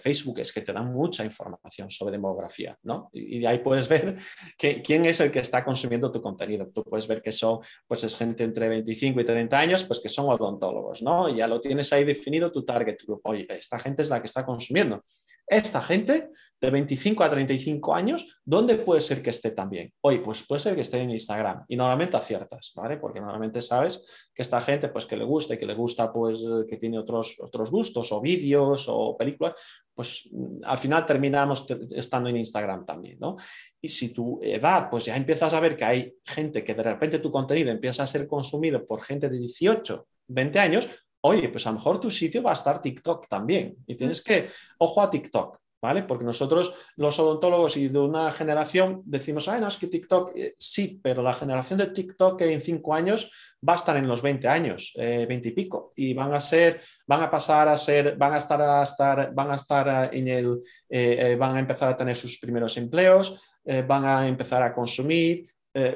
Facebook 0.01 0.39
es 0.41 0.53
que 0.53 0.63
te 0.63 0.73
dan 0.73 0.93
mucha 0.93 1.25
información 1.25 1.91
sobre 1.91 2.13
demografía, 2.13 2.79
¿no? 2.85 3.11
Y, 3.13 3.45
ahí 3.45 3.59
puedes 3.59 3.87
ver 3.89 4.17
quién 4.57 5.05
es 5.05 5.21
el 5.21 5.31
que 5.31 5.41
está 5.41 5.63
consumiendo 5.63 6.11
tu 6.11 6.23
contenido. 6.23 6.69
Tú 6.69 6.83
puedes 6.83 7.07
ver 7.07 7.21
que 7.21 7.33
son, 7.33 7.59
pues 7.87 8.03
es 8.05 8.17
gente 8.17 8.45
entre 8.45 8.69
25 8.69 9.21
y 9.21 9.25
30 9.25 9.59
años, 9.59 9.85
pues 9.85 10.01
que 10.01 10.09
son 10.09 10.27
odontólogos, 10.27 11.03
¿no? 11.03 11.29
Ya 11.29 11.47
lo 11.47 11.61
tienes 11.61 11.93
ahí 11.93 12.05
definido 12.05 12.51
tu 12.51 12.65
target 12.65 12.97
group. 13.07 13.21
Oye, 13.25 13.47
esta 13.51 13.79
gente 13.79 14.03
es 14.03 14.09
la 14.09 14.21
que 14.21 14.27
está 14.27 14.47
consumiendo 14.47 15.05
esta 15.47 15.83
gente 15.83 16.31
de 16.65 16.71
25 16.71 17.23
a 17.23 17.31
35 17.31 17.95
años, 17.95 18.41
¿dónde 18.45 18.77
puede 18.77 19.01
ser 19.01 19.23
que 19.23 19.31
esté 19.31 19.51
también? 19.51 19.93
Hoy, 20.01 20.21
pues 20.21 20.43
puede 20.47 20.61
ser 20.61 20.75
que 20.75 20.81
esté 20.81 21.01
en 21.01 21.11
Instagram 21.11 21.65
y 21.69 21.77
normalmente 21.77 22.17
aciertas, 22.17 22.73
¿vale? 22.75 22.97
Porque 22.97 23.21
normalmente 23.21 23.61
sabes 23.61 24.31
que 24.35 24.43
esta 24.43 24.61
gente, 24.61 24.89
pues 24.89 25.05
que 25.05 25.17
le 25.17 25.25
gusta 25.25 25.55
y 25.55 25.59
que 25.59 25.67
le 25.67 25.75
gusta, 25.75 26.13
pues 26.13 26.39
que 26.69 26.77
tiene 26.77 26.99
otros, 26.99 27.37
otros 27.41 27.71
gustos 27.71 28.11
o 28.13 28.21
vídeos 28.21 28.87
o 28.89 29.17
películas, 29.17 29.55
pues 29.95 30.29
al 30.65 30.79
final 30.79 31.05
terminamos 31.05 31.67
estando 31.91 32.31
en 32.31 32.39
Instagram 32.39 32.87
también, 32.87 33.19
¿no? 33.21 33.37
Y 33.81 33.89
si 33.89 34.13
tu 34.15 34.41
edad, 34.43 34.89
pues 34.91 35.05
ya 35.05 35.17
empiezas 35.17 35.53
a 35.53 35.61
ver 35.61 35.77
que 35.77 35.85
hay 35.85 36.15
gente 36.25 36.65
que 36.65 36.75
de 36.75 36.83
repente 36.83 37.19
tu 37.19 37.31
contenido 37.31 37.71
empieza 37.71 38.03
a 38.05 38.07
ser 38.07 38.27
consumido 38.27 38.87
por 38.87 39.03
gente 39.03 39.29
de 39.29 39.39
18, 39.39 40.07
20 40.29 40.59
años, 40.59 40.89
oye, 41.27 41.49
pues 41.49 41.67
a 41.67 41.71
lo 41.71 41.77
mejor 41.77 42.01
tu 42.01 42.11
sitio 42.11 42.43
va 42.43 42.51
a 42.51 42.55
estar 42.55 42.83
TikTok 42.83 43.29
también. 43.29 43.77
Y 43.87 43.97
tienes 43.97 44.23
que, 44.23 44.49
ojo 44.79 45.01
a 45.01 45.09
TikTok, 45.09 45.59
¿vale? 45.81 46.03
Porque 46.03 46.25
nosotros, 46.25 46.75
los 46.97 47.19
odontólogos 47.19 47.79
y 47.79 47.89
de 47.89 47.99
una 47.99 48.31
generación, 48.31 49.01
decimos, 49.07 49.49
ay, 49.49 49.63
no, 49.63 49.69
es 49.69 49.79
que 49.79 49.87
TikTok, 49.87 50.33
eh, 50.37 50.55
sí, 50.59 51.01
pero 51.03 51.23
la 51.23 51.33
generación 51.33 51.79
de 51.79 51.87
TikTok 51.87 52.43
en 52.43 52.61
cinco 52.61 52.95
años 52.95 53.31
va 53.67 53.73
a 53.73 53.77
estar 53.77 53.97
en 53.97 54.07
los 54.07 54.21
20 54.21 54.49
años, 54.49 54.93
eh, 54.97 55.25
20 55.27 55.49
y 55.49 55.53
pico, 55.53 55.93
y 55.97 56.13
van 56.13 56.35
a 56.35 56.41
ser, 56.41 56.83
van 57.07 57.23
a 57.23 57.31
pasar 57.31 57.69
a 57.69 57.77
ser, 57.79 58.17
van 58.19 58.35
a 58.35 58.37
estar 58.37 58.61
a 58.61 58.83
estar, 58.83 59.33
van 59.33 59.51
a 59.51 59.55
estar 59.55 60.15
en 60.15 60.29
el, 60.29 60.63
eh, 60.91 61.17
eh, 61.21 61.37
van 61.37 61.57
a 61.57 61.61
empezar 61.61 61.89
a 61.89 61.97
tener 61.97 62.17
sus 62.17 62.39
primeros 62.39 62.77
empleos, 62.77 63.41
van 63.87 64.05
a 64.05 64.29
empezar 64.29 64.63
a 64.63 64.75
consumir, 64.75 65.49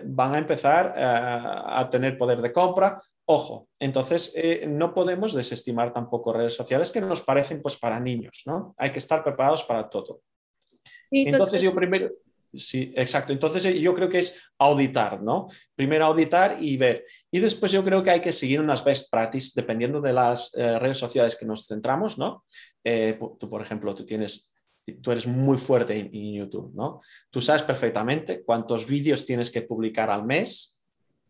van 0.05 0.35
a 0.35 0.39
empezar 0.39 0.95
a 0.97 1.87
tener 1.91 2.17
poder 2.17 2.41
de 2.41 2.51
compra, 2.51 2.99
Ojo, 3.31 3.69
entonces 3.79 4.33
eh, 4.35 4.65
no 4.67 4.95
podemos 4.95 5.35
desestimar 5.35 5.93
tampoco 5.93 6.33
redes 6.33 6.55
sociales 6.55 6.91
que 6.91 7.03
nos 7.03 7.21
parecen 7.21 7.61
pues 7.61 7.77
para 7.77 8.01
niños, 8.01 8.43
¿no? 8.47 8.75
Hay 8.79 8.91
que 8.91 9.01
estar 9.01 9.23
preparados 9.23 9.63
para 9.65 9.91
todo. 9.91 10.23
entonces 11.11 11.61
yo 11.61 11.75
primero, 11.75 12.11
sí, 12.55 12.91
exacto, 12.97 13.35
entonces 13.35 13.67
eh, 13.67 13.79
yo 13.79 13.95
creo 13.95 14.09
que 14.09 14.21
es 14.21 14.41
auditar, 14.59 15.23
¿no? 15.23 15.47
Primero 15.75 16.07
auditar 16.07 16.57
y 16.59 16.79
ver. 16.79 17.05
Y 17.31 17.41
después 17.41 17.71
yo 17.71 17.85
creo 17.85 18.03
que 18.03 18.13
hay 18.13 18.21
que 18.21 18.33
seguir 18.33 18.61
unas 18.61 18.83
best 18.83 19.11
practices 19.11 19.53
dependiendo 19.53 20.01
de 20.01 20.15
las 20.15 20.57
eh, 20.57 20.79
redes 20.79 20.97
sociales 20.97 21.37
que 21.37 21.45
nos 21.45 21.67
centramos, 21.67 22.17
¿no? 22.17 22.45
tú, 22.83 23.51
por 23.51 23.61
ejemplo, 23.61 23.95
tú 23.95 24.07
tienes 24.07 24.55
tú 25.03 25.13
eres 25.13 25.27
muy 25.27 25.59
fuerte 25.59 25.95
en, 25.95 26.07
en, 26.07 26.33
YouTube, 26.33 26.73
¿no? 26.75 27.03
Tú 27.29 27.43
sabes 27.43 27.61
perfectamente 27.61 28.43
cuántos 28.43 28.87
vídeos 28.87 29.27
tienes 29.27 29.51
que 29.51 29.61
publicar 29.61 30.09
al 30.09 30.25
mes, 30.25 30.78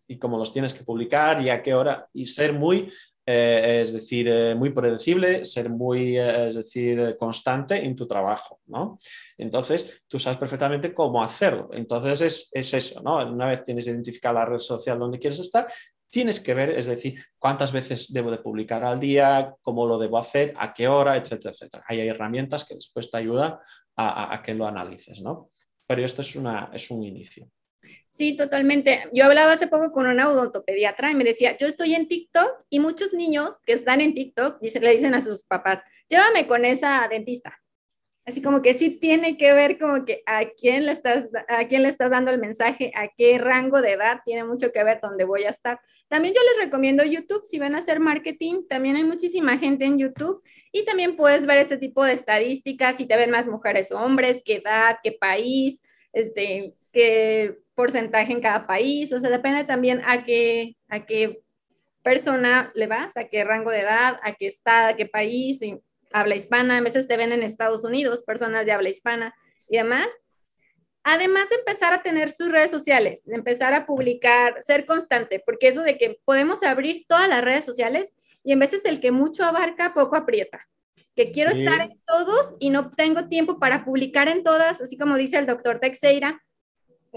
y 0.08 0.18
cómo 0.18 0.38
los 0.38 0.52
tienes 0.52 0.74
que 0.74 0.84
publicar 0.84 1.40
y 1.40 1.50
a 1.50 1.62
qué 1.62 1.74
hora 1.74 2.08
y 2.12 2.24
ser 2.24 2.52
muy 2.52 2.90
eh, 3.30 3.82
es 3.82 3.92
decir, 3.92 4.26
eh, 4.26 4.54
muy 4.54 4.70
predecible, 4.70 5.44
ser 5.44 5.68
muy, 5.68 6.16
es 6.16 6.54
decir, 6.54 7.14
constante 7.18 7.84
en 7.84 7.94
tu 7.94 8.06
trabajo, 8.06 8.60
¿no? 8.68 8.98
Entonces, 9.36 10.02
tú 10.08 10.18
sabes 10.18 10.38
perfectamente 10.38 10.94
cómo 10.94 11.22
hacerlo. 11.22 11.68
Entonces, 11.74 12.22
es, 12.22 12.48
es 12.54 12.72
eso, 12.72 13.02
¿no? 13.02 13.16
Una 13.30 13.44
vez 13.44 13.62
tienes 13.62 13.86
identificada 13.86 14.32
la 14.40 14.46
red 14.46 14.58
social 14.58 14.98
donde 14.98 15.18
quieres 15.18 15.40
estar, 15.40 15.70
tienes 16.08 16.40
que 16.40 16.54
ver, 16.54 16.70
es 16.70 16.86
decir, 16.86 17.22
cuántas 17.38 17.70
veces 17.70 18.10
debo 18.10 18.30
de 18.30 18.38
publicar 18.38 18.82
al 18.82 18.98
día, 18.98 19.54
cómo 19.60 19.86
lo 19.86 19.98
debo 19.98 20.16
hacer, 20.16 20.54
a 20.58 20.72
qué 20.72 20.88
hora, 20.88 21.18
etcétera, 21.18 21.52
etcétera. 21.52 21.84
Hay 21.86 22.00
herramientas 22.08 22.64
que 22.64 22.76
después 22.76 23.10
te 23.10 23.18
ayudan 23.18 23.58
a, 23.96 24.34
a 24.34 24.42
que 24.42 24.54
lo 24.54 24.66
analices, 24.66 25.20
¿no? 25.20 25.50
Pero 25.86 26.02
esto 26.02 26.22
es, 26.22 26.34
una, 26.34 26.70
es 26.72 26.90
un 26.90 27.04
inicio. 27.04 27.50
Sí, 28.06 28.36
totalmente. 28.36 29.04
Yo 29.12 29.26
hablaba 29.26 29.52
hace 29.52 29.68
poco 29.68 29.92
con 29.92 30.06
una 30.06 30.28
odontopediatra 30.28 31.12
y 31.12 31.14
me 31.14 31.24
decía, 31.24 31.56
yo 31.56 31.66
estoy 31.66 31.94
en 31.94 32.08
TikTok 32.08 32.64
y 32.68 32.80
muchos 32.80 33.12
niños 33.12 33.58
que 33.64 33.74
están 33.74 34.00
en 34.00 34.14
TikTok 34.14 34.60
le 34.60 34.90
dicen 34.90 35.14
a 35.14 35.20
sus 35.20 35.44
papás, 35.44 35.84
llévame 36.08 36.46
con 36.46 36.64
esa 36.64 37.06
dentista. 37.08 37.56
Así 38.28 38.42
como 38.42 38.60
que 38.60 38.74
sí 38.74 38.90
tiene 38.90 39.38
que 39.38 39.54
ver 39.54 39.78
como 39.78 40.04
que 40.04 40.22
a 40.26 40.50
quién 40.50 40.84
le 40.84 40.92
estás, 40.92 41.30
a 41.48 41.66
quién 41.66 41.82
le 41.82 41.88
estás 41.88 42.10
dando 42.10 42.30
el 42.30 42.38
mensaje, 42.38 42.92
a 42.94 43.08
qué 43.16 43.38
rango 43.38 43.80
de 43.80 43.92
edad, 43.92 44.18
tiene 44.24 44.44
mucho 44.44 44.70
que 44.70 44.84
ver 44.84 44.98
dónde 45.00 45.24
voy 45.24 45.44
a 45.44 45.50
estar. 45.50 45.80
También 46.08 46.34
yo 46.34 46.40
les 46.42 46.64
recomiendo 46.64 47.04
YouTube, 47.04 47.46
si 47.46 47.58
van 47.58 47.74
a 47.74 47.78
hacer 47.78 48.00
marketing, 48.00 48.66
también 48.68 48.96
hay 48.96 49.04
muchísima 49.04 49.56
gente 49.56 49.84
en 49.84 49.98
YouTube 49.98 50.42
y 50.72 50.84
también 50.84 51.16
puedes 51.16 51.46
ver 51.46 51.58
este 51.58 51.78
tipo 51.78 52.04
de 52.04 52.12
estadísticas, 52.12 52.96
si 52.96 53.06
te 53.06 53.16
ven 53.16 53.30
más 53.30 53.46
mujeres 53.46 53.92
o 53.92 53.98
hombres, 53.98 54.42
qué 54.44 54.56
edad, 54.56 54.98
qué 55.02 55.12
país, 55.12 55.82
este, 56.12 56.74
qué 56.92 57.58
porcentaje 57.78 58.32
en 58.32 58.40
cada 58.40 58.66
país, 58.66 59.12
o 59.12 59.20
sea, 59.20 59.30
depende 59.30 59.62
también 59.62 60.02
a 60.04 60.24
qué, 60.24 60.76
a 60.88 61.06
qué 61.06 61.44
persona 62.02 62.72
le 62.74 62.88
vas, 62.88 63.16
a 63.16 63.28
qué 63.28 63.44
rango 63.44 63.70
de 63.70 63.82
edad, 63.82 64.18
a 64.24 64.34
qué 64.34 64.48
estado, 64.48 64.88
a 64.88 64.96
qué 64.96 65.06
país, 65.06 65.60
habla 66.12 66.34
hispana, 66.34 66.78
a 66.78 66.80
veces 66.80 67.06
te 67.06 67.16
ven 67.16 67.30
en 67.30 67.44
Estados 67.44 67.84
Unidos, 67.84 68.24
personas 68.24 68.66
de 68.66 68.72
habla 68.72 68.88
hispana 68.88 69.32
y 69.68 69.76
demás. 69.76 70.08
Además 71.04 71.48
de 71.50 71.54
empezar 71.54 71.92
a 71.94 72.02
tener 72.02 72.30
sus 72.30 72.50
redes 72.50 72.72
sociales, 72.72 73.24
de 73.24 73.36
empezar 73.36 73.72
a 73.74 73.86
publicar, 73.86 74.56
ser 74.60 74.84
constante, 74.84 75.40
porque 75.46 75.68
eso 75.68 75.82
de 75.82 75.96
que 75.98 76.18
podemos 76.24 76.64
abrir 76.64 77.04
todas 77.06 77.28
las 77.28 77.44
redes 77.44 77.64
sociales 77.64 78.12
y 78.42 78.54
en 78.54 78.58
veces 78.58 78.84
el 78.86 79.00
que 79.00 79.12
mucho 79.12 79.44
abarca, 79.44 79.94
poco 79.94 80.16
aprieta. 80.16 80.66
Que 81.14 81.30
quiero 81.30 81.52
estar 81.52 81.80
en 81.80 82.00
todos 82.04 82.56
y 82.58 82.70
no 82.70 82.90
tengo 82.90 83.28
tiempo 83.28 83.60
para 83.60 83.84
publicar 83.84 84.26
en 84.26 84.42
todas, 84.42 84.80
así 84.80 84.98
como 84.98 85.16
dice 85.16 85.38
el 85.38 85.46
doctor 85.46 85.78
Teixeira. 85.78 86.42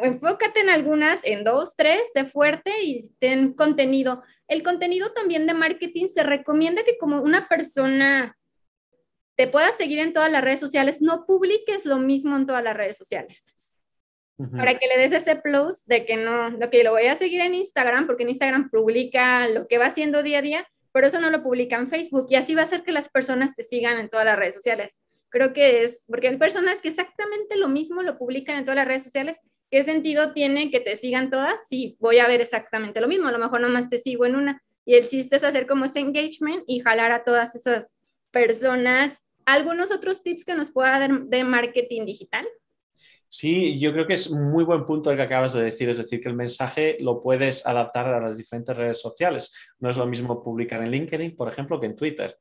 Enfócate 0.04 0.62
en 0.62 0.70
algunas, 0.70 1.20
en 1.24 1.44
dos, 1.44 1.76
tres, 1.76 2.02
sé 2.14 2.26
fuerte 2.26 2.72
y 2.84 3.00
ten 3.20 3.54
contenido. 3.54 4.24
El 4.48 4.64
contenido 4.64 5.14
también 5.14 5.48
de 5.48 5.54
marketing 5.54 6.08
se 6.08 6.24
recomienda 6.24 6.84
que 6.84 6.98
como 6.98 7.22
una 7.22 7.48
persona 7.48 8.38
te 9.36 9.48
puedas 9.48 9.76
seguir 9.76 10.00
en 10.00 10.14
todas 10.14 10.32
las 10.32 10.44
redes 10.44 10.60
sociales, 10.60 11.02
no 11.02 11.26
publiques 11.26 11.86
lo 11.86 11.98
mismo 11.98 12.36
en 12.36 12.46
todas 12.46 12.64
las 12.64 12.76
redes 12.76 12.98
sociales. 12.98 13.58
Para 14.56 14.80
que 14.80 14.88
le 14.88 14.98
des 14.98 15.12
ese 15.12 15.36
plus 15.36 15.86
de 15.86 16.04
que 16.04 16.18
no, 16.18 16.50
lo 16.50 16.72
que 16.72 16.84
lo 16.84 16.92
voy 16.92 17.06
a 17.06 17.16
seguir 17.16 17.42
en 17.42 17.54
Instagram, 17.54 18.08
porque 18.08 18.24
en 18.24 18.30
Instagram 18.30 18.72
publica 18.72 19.48
lo 19.48 19.68
que 19.68 19.78
va 19.78 19.86
haciendo 19.86 20.24
día 20.24 20.40
a 20.40 20.42
día, 20.42 20.68
pero 20.92 21.08
eso 21.08 21.20
no 21.20 21.30
lo 21.30 21.44
publica 21.44 21.76
en 21.76 21.88
Facebook 21.88 22.26
y 22.30 22.36
así 22.36 22.56
va 22.56 22.62
a 22.62 22.66
hacer 22.66 22.84
que 22.84 22.92
las 22.92 23.08
personas 23.10 23.56
te 23.56 23.64
sigan 23.64 24.00
en 24.00 24.10
todas 24.10 24.26
las 24.26 24.38
redes 24.38 24.56
sociales. 24.56 25.00
Creo 25.30 25.54
que 25.54 25.84
es, 25.84 26.06
porque 26.08 26.28
hay 26.28 26.38
personas 26.38 26.82
que 26.82 26.90
exactamente 26.90 27.56
lo 27.56 27.70
mismo 27.70 28.02
lo 28.02 28.18
publican 28.18 28.58
en 28.58 28.66
todas 28.66 28.76
las 28.78 28.88
redes 28.88 29.04
sociales. 29.04 29.38
¿Qué 29.72 29.84
sentido 29.84 30.34
tiene 30.34 30.70
que 30.70 30.82
te 30.82 30.98
sigan 30.98 31.30
todas? 31.30 31.66
Sí, 31.70 31.96
voy 32.02 32.20
a 32.20 32.28
ver 32.28 32.42
exactamente 32.42 33.00
lo 33.00 33.08
mismo, 33.08 33.30
a 33.30 33.32
lo 33.32 33.40
mejor 33.40 33.62
nomás 33.62 33.88
te 33.88 34.00
sigo 34.00 34.26
en 34.26 34.36
una. 34.36 34.62
Y 34.84 34.96
el 34.96 35.08
chiste 35.08 35.38
es 35.38 35.46
hacer 35.46 35.66
como 35.66 35.86
ese 35.86 36.02
engagement 36.02 36.64
y 36.68 36.82
jalar 36.82 37.14
a 37.14 37.24
todas 37.24 37.56
esas 37.56 37.96
personas. 38.32 39.24
¿Algunos 39.46 39.90
otros 39.90 40.24
tips 40.24 40.44
que 40.44 40.56
nos 40.56 40.72
pueda 40.72 41.00
dar 41.00 41.24
de 41.24 41.44
marketing 41.46 42.06
digital? 42.06 42.46
Sí, 43.30 43.80
yo 43.80 43.94
creo 43.94 44.06
que 44.06 44.16
es 44.16 44.30
muy 44.30 44.66
buen 44.66 44.86
punto 44.86 45.10
el 45.10 45.16
que 45.16 45.24
acabas 45.24 45.54
de 45.54 45.64
decir, 45.64 45.88
es 45.88 45.98
decir, 45.98 46.20
que 46.20 46.28
el 46.28 46.36
mensaje 46.36 46.98
lo 47.00 47.22
puedes 47.22 47.66
adaptar 47.66 48.10
a 48.10 48.20
las 48.20 48.36
diferentes 48.36 48.76
redes 48.76 49.00
sociales. 49.00 49.54
No 49.80 49.90
es 49.90 49.96
lo 49.96 50.06
mismo 50.06 50.44
publicar 50.44 50.84
en 50.84 50.92
LinkedIn, 50.92 51.38
por 51.38 51.48
ejemplo, 51.48 51.80
que 51.80 51.86
en 51.86 51.96
Twitter. 51.96 52.38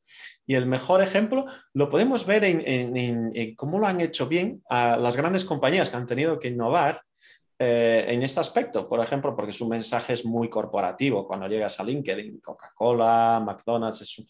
Y 0.48 0.56
el 0.56 0.66
mejor 0.66 1.00
ejemplo 1.00 1.46
lo 1.74 1.88
podemos 1.88 2.26
ver 2.26 2.42
en, 2.44 3.54
cómo 3.54 3.78
lo 3.78 3.86
han 3.86 4.00
hecho 4.00 4.26
bien 4.26 4.64
a 4.68 4.96
las 4.96 5.16
grandes 5.16 5.44
compañías 5.44 5.90
que 5.90 5.96
han 5.96 6.08
tenido 6.08 6.40
que 6.40 6.48
innovar 6.48 7.02
eh, 7.62 8.06
en 8.08 8.22
este 8.22 8.40
aspecto, 8.40 8.88
por 8.88 9.00
ejemplo, 9.00 9.36
porque 9.36 9.52
su 9.52 9.68
mensaje 9.68 10.14
es 10.14 10.24
muy 10.24 10.48
corporativo. 10.48 11.26
Cuando 11.26 11.46
llegas 11.46 11.78
a 11.78 11.84
LinkedIn, 11.84 12.40
Coca-Cola, 12.40 13.42
McDonald's, 13.44 14.00
es 14.00 14.18
un, 14.18 14.26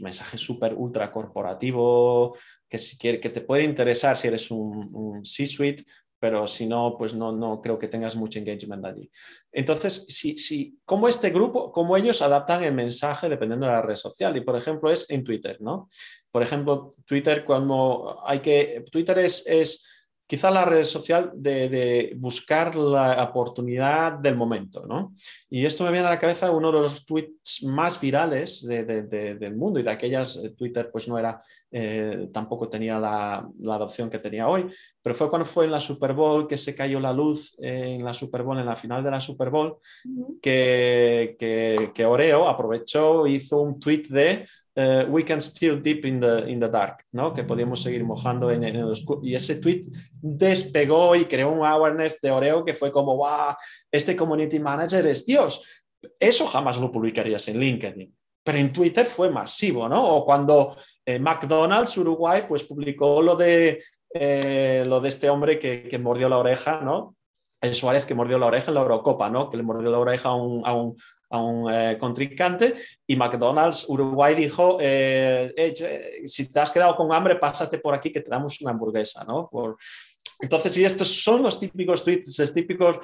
mensaje 0.00 0.38
súper 0.38 0.74
ultra 0.74 1.12
corporativo 1.12 2.34
que, 2.66 2.78
si 2.78 2.96
quiere, 2.96 3.20
que 3.20 3.28
te 3.28 3.42
puede 3.42 3.62
interesar 3.62 4.16
si 4.16 4.26
eres 4.26 4.50
un, 4.50 4.88
un 4.90 5.24
C-suite 5.24 5.84
pero 6.22 6.46
si 6.46 6.66
no, 6.66 6.94
pues 6.96 7.14
no, 7.14 7.32
no 7.32 7.60
creo 7.60 7.80
que 7.80 7.88
tengas 7.88 8.14
mucho 8.14 8.38
engagement 8.38 8.84
allí. 8.84 9.10
Entonces, 9.50 10.06
si, 10.06 10.38
si, 10.38 10.78
¿cómo 10.84 11.08
este 11.08 11.30
grupo, 11.30 11.72
cómo 11.72 11.96
ellos 11.96 12.22
adaptan 12.22 12.62
el 12.62 12.72
mensaje 12.72 13.28
dependiendo 13.28 13.66
de 13.66 13.72
la 13.72 13.82
red 13.82 13.96
social? 13.96 14.36
Y 14.36 14.42
por 14.42 14.54
ejemplo, 14.54 14.88
es 14.92 15.10
en 15.10 15.24
Twitter, 15.24 15.56
¿no? 15.60 15.90
Por 16.30 16.44
ejemplo, 16.44 16.90
Twitter, 17.06 17.44
cuando 17.44 18.22
hay 18.24 18.38
que, 18.38 18.84
Twitter 18.92 19.18
es, 19.18 19.44
es 19.48 19.84
quizá 20.26 20.50
la 20.50 20.64
red 20.64 20.82
social 20.82 21.30
de, 21.34 22.14
buscar 22.16 22.74
la 22.74 23.22
oportunidad 23.22 24.14
del 24.14 24.36
momento, 24.36 24.86
¿no? 24.86 25.14
Y 25.50 25.66
esto 25.66 25.84
me 25.84 25.90
viene 25.90 26.06
a 26.06 26.10
la 26.10 26.18
cabeza 26.18 26.50
uno 26.50 26.72
de 26.72 26.80
los 26.80 27.04
tweets 27.04 27.64
más 27.64 28.00
virales 28.00 28.66
del 28.66 29.56
mundo 29.56 29.78
y 29.78 29.82
de 29.82 29.90
aquellas, 29.90 30.36
eh, 30.36 30.50
Twitter 30.56 30.90
pues 30.90 31.06
no 31.08 31.18
era, 31.18 31.42
eh, 31.70 32.28
tampoco 32.32 32.68
tenía 32.68 32.98
la, 32.98 33.46
adopción 33.66 34.08
que 34.08 34.18
tenía 34.18 34.48
hoy, 34.48 34.70
pero 35.02 35.14
fue 35.14 35.28
cuando 35.28 35.46
fue 35.46 35.66
en 35.66 35.72
la 35.72 35.80
Super 35.80 36.14
Bowl 36.14 36.46
que 36.46 36.56
se 36.56 36.74
cayó 36.74 36.98
la 37.00 37.12
luz 37.12 37.54
en 37.58 38.04
la 38.04 38.14
Super 38.14 38.42
Bowl, 38.42 38.58
en 38.58 38.66
la 38.66 38.76
final 38.76 39.04
de 39.04 39.10
la 39.10 39.20
Super 39.20 39.50
Bowl, 39.50 39.76
que, 40.40 41.36
que, 41.38 41.90
que 41.94 42.06
Oreo 42.06 42.48
aprovechó, 42.48 43.26
hizo 43.26 43.60
un 43.60 43.78
tweet 43.78 44.04
de 44.08 44.46
Uh, 44.74 45.04
we 45.10 45.22
can 45.22 45.38
still 45.38 45.78
deep 45.78 46.06
in 46.06 46.18
the, 46.18 46.48
in 46.48 46.58
the 46.58 46.68
dark, 46.68 47.04
¿no? 47.12 47.34
Que 47.34 47.44
podíamos 47.44 47.82
seguir 47.82 48.04
mojando 48.04 48.50
en, 48.50 48.64
en, 48.64 48.76
el 48.76 48.84
oscuro. 48.84 49.20
Y 49.22 49.34
ese 49.34 49.56
tweet 49.56 49.82
despegó 50.22 51.14
y 51.14 51.26
creó 51.26 51.50
un 51.50 51.66
awareness 51.66 52.20
de 52.22 52.30
Oreo 52.30 52.64
que 52.64 52.72
fue 52.72 52.90
como, 52.90 53.14
wow, 53.16 53.54
este 53.90 54.16
community 54.16 54.58
manager 54.58 55.06
es 55.06 55.26
Dios. 55.26 55.62
Eso 56.18 56.46
jamás 56.46 56.78
lo 56.78 56.90
publicarías 56.90 57.46
en 57.48 57.60
LinkedIn. 57.60 58.16
Pero 58.42 58.58
en 58.58 58.72
Twitter 58.72 59.04
fue 59.04 59.28
masivo, 59.28 59.88
¿no? 59.90 60.16
O 60.16 60.24
cuando 60.24 60.74
eh, 61.04 61.18
McDonald's 61.18 61.96
Uruguay 61.98 62.44
pues 62.48 62.64
publicó 62.64 63.20
lo 63.20 63.36
de, 63.36 63.78
eh, 64.14 64.84
lo 64.86 65.02
de 65.02 65.08
este 65.08 65.28
hombre 65.28 65.58
que, 65.58 65.86
que 65.86 65.98
mordió 65.98 66.30
la 66.30 66.38
oreja, 66.38 66.80
¿no? 66.80 67.14
el 67.62 67.74
Suárez 67.74 68.04
que 68.04 68.14
mordió 68.14 68.38
la 68.38 68.46
oreja 68.46 68.70
en 68.70 68.74
la 68.74 68.80
Eurocopa, 68.80 69.30
¿no? 69.30 69.48
Que 69.48 69.56
le 69.56 69.62
mordió 69.62 69.88
la 69.90 70.00
oreja 70.00 70.30
a 70.30 70.34
un, 70.34 70.66
a 70.66 70.74
un, 70.74 70.96
a 71.32 71.40
un 71.40 71.72
eh, 71.72 71.96
contrincante 71.98 72.74
y 73.06 73.16
McDonald's 73.16 73.86
Uruguay 73.88 74.34
dijo, 74.34 74.76
eh, 74.80 75.52
eh, 75.56 76.22
si 76.26 76.52
te 76.52 76.60
has 76.60 76.70
quedado 76.70 76.94
con 76.94 77.12
hambre, 77.12 77.36
pásate 77.36 77.78
por 77.78 77.94
aquí 77.94 78.12
que 78.12 78.20
te 78.20 78.30
damos 78.30 78.60
una 78.60 78.70
hamburguesa, 78.72 79.24
¿no? 79.24 79.48
Por, 79.50 79.76
entonces, 80.40 80.76
y 80.76 80.84
estos 80.84 81.22
son 81.22 81.42
los 81.42 81.58
típicos 81.58 82.04
tweets, 82.04 82.38
es 82.38 82.52
típicos 82.52 82.98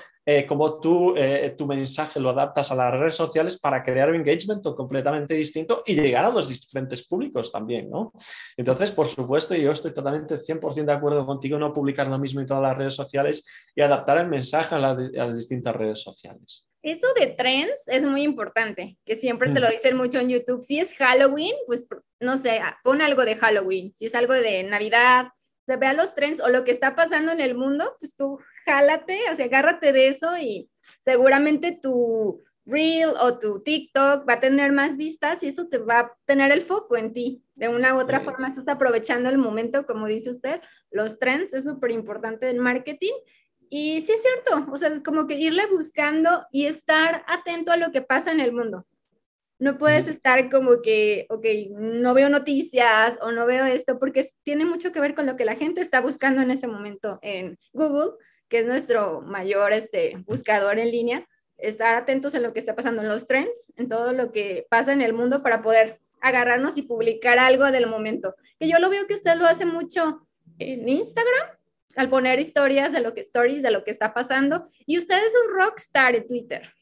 como 0.48 0.80
tú 0.80 1.14
tu 1.56 1.66
mensaje 1.66 2.18
lo 2.18 2.30
adaptas 2.30 2.72
a 2.72 2.74
las 2.74 2.92
redes 2.92 3.14
sociales 3.14 3.58
para 3.60 3.82
crear 3.82 4.10
un 4.10 4.16
engagement 4.16 4.64
completamente 4.74 5.34
distinto 5.34 5.84
y 5.86 5.94
llegar 5.94 6.24
a 6.24 6.30
los 6.30 6.48
diferentes 6.48 7.06
públicos 7.06 7.52
también, 7.52 7.88
¿no? 7.88 8.12
Entonces, 8.56 8.90
por 8.90 9.06
supuesto, 9.06 9.54
yo 9.54 9.70
estoy 9.70 9.94
totalmente 9.94 10.36
100% 10.36 10.84
de 10.84 10.92
acuerdo 10.92 11.24
contigo, 11.24 11.58
no 11.58 11.72
publicar 11.72 12.08
lo 12.08 12.18
mismo 12.18 12.40
en 12.40 12.46
todas 12.46 12.62
las 12.62 12.76
redes 12.76 12.94
sociales 12.94 13.46
y 13.74 13.82
adaptar 13.82 14.18
el 14.18 14.28
mensaje 14.28 14.74
a 14.74 14.78
las 14.80 15.36
distintas 15.36 15.76
redes 15.76 16.00
sociales. 16.00 16.67
Eso 16.90 17.06
de 17.14 17.26
trends 17.26 17.86
es 17.86 18.02
muy 18.02 18.22
importante, 18.22 18.96
que 19.04 19.16
siempre 19.16 19.50
te 19.50 19.60
lo 19.60 19.68
dicen 19.68 19.96
mucho 19.96 20.18
en 20.18 20.30
YouTube. 20.30 20.62
Si 20.62 20.80
es 20.80 20.96
Halloween, 20.96 21.54
pues 21.66 21.86
no 22.18 22.38
sé, 22.38 22.60
ah, 22.60 22.78
pon 22.82 23.02
algo 23.02 23.26
de 23.26 23.36
Halloween. 23.36 23.92
Si 23.92 24.06
es 24.06 24.14
algo 24.14 24.32
de 24.32 24.62
Navidad, 24.62 25.28
se 25.66 25.76
vea 25.76 25.92
los 25.92 26.14
trends 26.14 26.40
o 26.40 26.48
lo 26.48 26.64
que 26.64 26.70
está 26.70 26.96
pasando 26.96 27.32
en 27.32 27.40
el 27.40 27.54
mundo, 27.54 27.96
pues 28.00 28.16
tú 28.16 28.38
jálate, 28.64 29.20
o 29.30 29.36
sea, 29.36 29.44
agárrate 29.44 29.92
de 29.92 30.08
eso 30.08 30.38
y 30.38 30.70
seguramente 31.00 31.78
tu 31.82 32.42
Reel 32.64 33.10
o 33.20 33.38
tu 33.38 33.62
TikTok 33.62 34.28
va 34.28 34.34
a 34.34 34.40
tener 34.40 34.72
más 34.72 34.96
vistas 34.96 35.42
y 35.42 35.48
eso 35.48 35.68
te 35.68 35.78
va 35.78 35.98
a 36.00 36.16
tener 36.26 36.52
el 36.52 36.62
foco 36.62 36.96
en 36.96 37.12
ti. 37.12 37.42
De 37.54 37.68
una 37.68 37.94
u 37.94 37.98
otra 37.98 38.20
forma 38.20 38.48
estás 38.48 38.68
aprovechando 38.68 39.28
el 39.28 39.38
momento, 39.38 39.84
como 39.84 40.06
dice 40.06 40.30
usted, 40.30 40.60
los 40.90 41.18
trends 41.18 41.52
es 41.52 41.64
súper 41.64 41.90
importante 41.90 42.48
en 42.48 42.58
marketing 42.58 43.12
y 43.70 44.00
sí 44.02 44.12
es 44.12 44.22
cierto, 44.22 44.70
o 44.72 44.76
sea, 44.76 45.02
como 45.02 45.26
que 45.26 45.34
irle 45.34 45.66
buscando 45.66 46.46
y 46.50 46.66
estar 46.66 47.24
atento 47.26 47.72
a 47.72 47.76
lo 47.76 47.92
que 47.92 48.02
pasa 48.02 48.32
en 48.32 48.40
el 48.40 48.52
mundo. 48.52 48.86
No 49.58 49.76
puedes 49.76 50.06
estar 50.06 50.50
como 50.50 50.82
que, 50.82 51.26
ok, 51.30 51.44
no 51.70 52.14
veo 52.14 52.28
noticias 52.28 53.18
o 53.20 53.32
no 53.32 53.44
veo 53.44 53.64
esto, 53.64 53.98
porque 53.98 54.28
tiene 54.44 54.64
mucho 54.64 54.92
que 54.92 55.00
ver 55.00 55.14
con 55.14 55.26
lo 55.26 55.36
que 55.36 55.44
la 55.44 55.56
gente 55.56 55.80
está 55.80 56.00
buscando 56.00 56.42
en 56.42 56.50
ese 56.50 56.68
momento 56.68 57.18
en 57.22 57.58
Google, 57.72 58.12
que 58.48 58.60
es 58.60 58.66
nuestro 58.66 59.20
mayor 59.20 59.72
este, 59.72 60.16
buscador 60.26 60.78
en 60.78 60.90
línea. 60.90 61.26
estar 61.56 61.96
atentos 61.96 62.36
en 62.36 62.44
lo 62.44 62.52
que 62.52 62.60
está 62.60 62.76
pasando 62.76 63.02
en 63.02 63.08
los 63.08 63.26
trends, 63.26 63.72
en 63.76 63.88
todo 63.88 64.12
lo 64.12 64.30
que 64.30 64.66
pasa 64.70 64.92
en 64.92 65.00
el 65.00 65.12
mundo 65.12 65.42
para 65.42 65.60
poder 65.60 65.98
agarrarnos 66.20 66.78
y 66.78 66.82
publicar 66.82 67.40
algo 67.40 67.64
del 67.72 67.88
momento. 67.88 68.36
Que 68.60 68.68
yo 68.68 68.78
lo 68.78 68.90
veo 68.90 69.08
que 69.08 69.14
usted 69.14 69.34
lo 69.34 69.46
hace 69.46 69.64
mucho 69.64 70.26
en 70.58 70.88
Instagram, 70.88 71.57
al 71.98 72.08
poner 72.08 72.38
historias 72.38 72.92
de 72.92 73.00
lo 73.00 73.12
que 73.12 73.22
stories 73.22 73.60
de 73.60 73.72
lo 73.72 73.82
que 73.82 73.90
está 73.90 74.14
pasando 74.14 74.68
y 74.86 74.96
usted 74.98 75.16
es 75.16 75.32
un 75.44 75.58
rockstar 75.58 76.14
en 76.14 76.26
Twitter. 76.26 76.72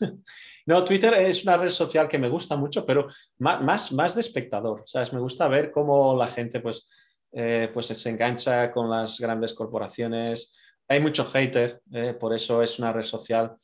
No, 0.64 0.84
Twitter 0.84 1.12
es 1.14 1.42
una 1.42 1.56
red 1.56 1.70
social 1.70 2.08
que 2.08 2.20
me 2.20 2.28
gusta 2.28 2.54
mucho, 2.54 2.86
pero 2.86 3.08
más, 3.38 3.90
más 3.90 4.14
de 4.14 4.20
espectador, 4.20 4.84
¿sabes? 4.86 5.12
Me 5.12 5.18
gusta 5.18 5.48
ver 5.48 5.72
cómo 5.72 6.16
la 6.16 6.28
gente 6.28 6.60
pues, 6.60 6.88
eh, 7.32 7.68
pues 7.74 7.88
se 7.88 8.10
engancha 8.10 8.70
con 8.70 8.88
las 8.88 9.18
grandes 9.18 9.54
corporaciones. 9.54 10.56
Hay 10.86 11.00
mucho 11.00 11.24
hater, 11.24 11.82
eh, 11.92 12.14
por 12.14 12.32
eso 12.32 12.62
es 12.62 12.78
una 12.78 12.92
red 12.92 13.02
social, 13.02 13.56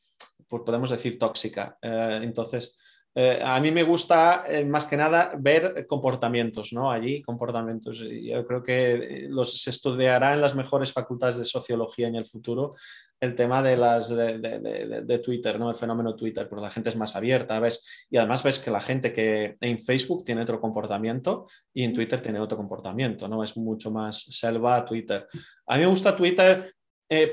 pues 0.49 0.65
podemos 0.67 0.91
decir, 0.91 1.19
tóxica. 1.21 1.79
Eh, 1.81 2.19
entonces, 2.21 2.77
eh, 3.21 3.41
a 3.43 3.59
mí 3.59 3.73
me 3.73 3.83
gusta 3.83 4.45
eh, 4.47 4.65
más 4.65 4.87
que 4.87 4.97
nada 4.97 5.33
ver 5.37 5.89
comportamientos, 5.89 6.73
¿no? 6.73 6.89
Allí, 6.89 7.21
comportamientos. 7.21 7.99
Yo 7.99 8.47
creo 8.47 8.63
que 8.63 8.93
eh, 8.93 9.27
los, 9.29 9.61
se 9.61 9.71
estudiará 9.71 10.35
en 10.35 10.41
las 10.41 10.55
mejores 10.55 10.93
facultades 10.93 11.37
de 11.37 11.45
sociología 11.45 12.07
en 12.07 12.15
el 12.15 12.27
futuro 12.27 12.77
el 13.19 13.35
tema 13.35 13.61
de, 13.61 13.77
las, 13.77 14.11
de, 14.11 15.21
Twitter, 15.25 15.59
¿no? 15.59 15.69
El 15.69 15.75
fenómeno 15.75 16.15
Twitter, 16.15 16.49
porque 16.49 16.63
la 16.63 16.71
gente 16.71 16.91
es 16.91 16.97
más 16.97 17.17
abierta, 17.17 17.59
¿ves? 17.59 18.07
Y 18.09 18.19
además 18.19 18.45
ves 18.45 18.61
que 18.61 18.71
la 18.71 18.81
gente 18.81 19.13
que 19.13 19.57
en 19.61 19.81
Facebook 19.81 20.23
tiene 20.23 20.43
otro 20.43 20.61
comportamiento 20.61 21.49
y 21.75 21.83
en 21.83 21.95
Twitter 21.95 22.21
tiene 22.21 22.39
otro 22.39 22.57
comportamiento, 22.57 23.27
¿no? 23.27 23.43
Es 23.43 23.57
mucho 23.57 23.91
más 23.91 24.23
selva 24.31 24.85
Twitter. 24.85 25.27
A 25.67 25.75
mí 25.75 25.81
me 25.81 25.91
gusta 25.91 26.15
Twitter 26.15 26.73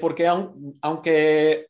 porque 0.02 0.28
aunque 0.82 1.68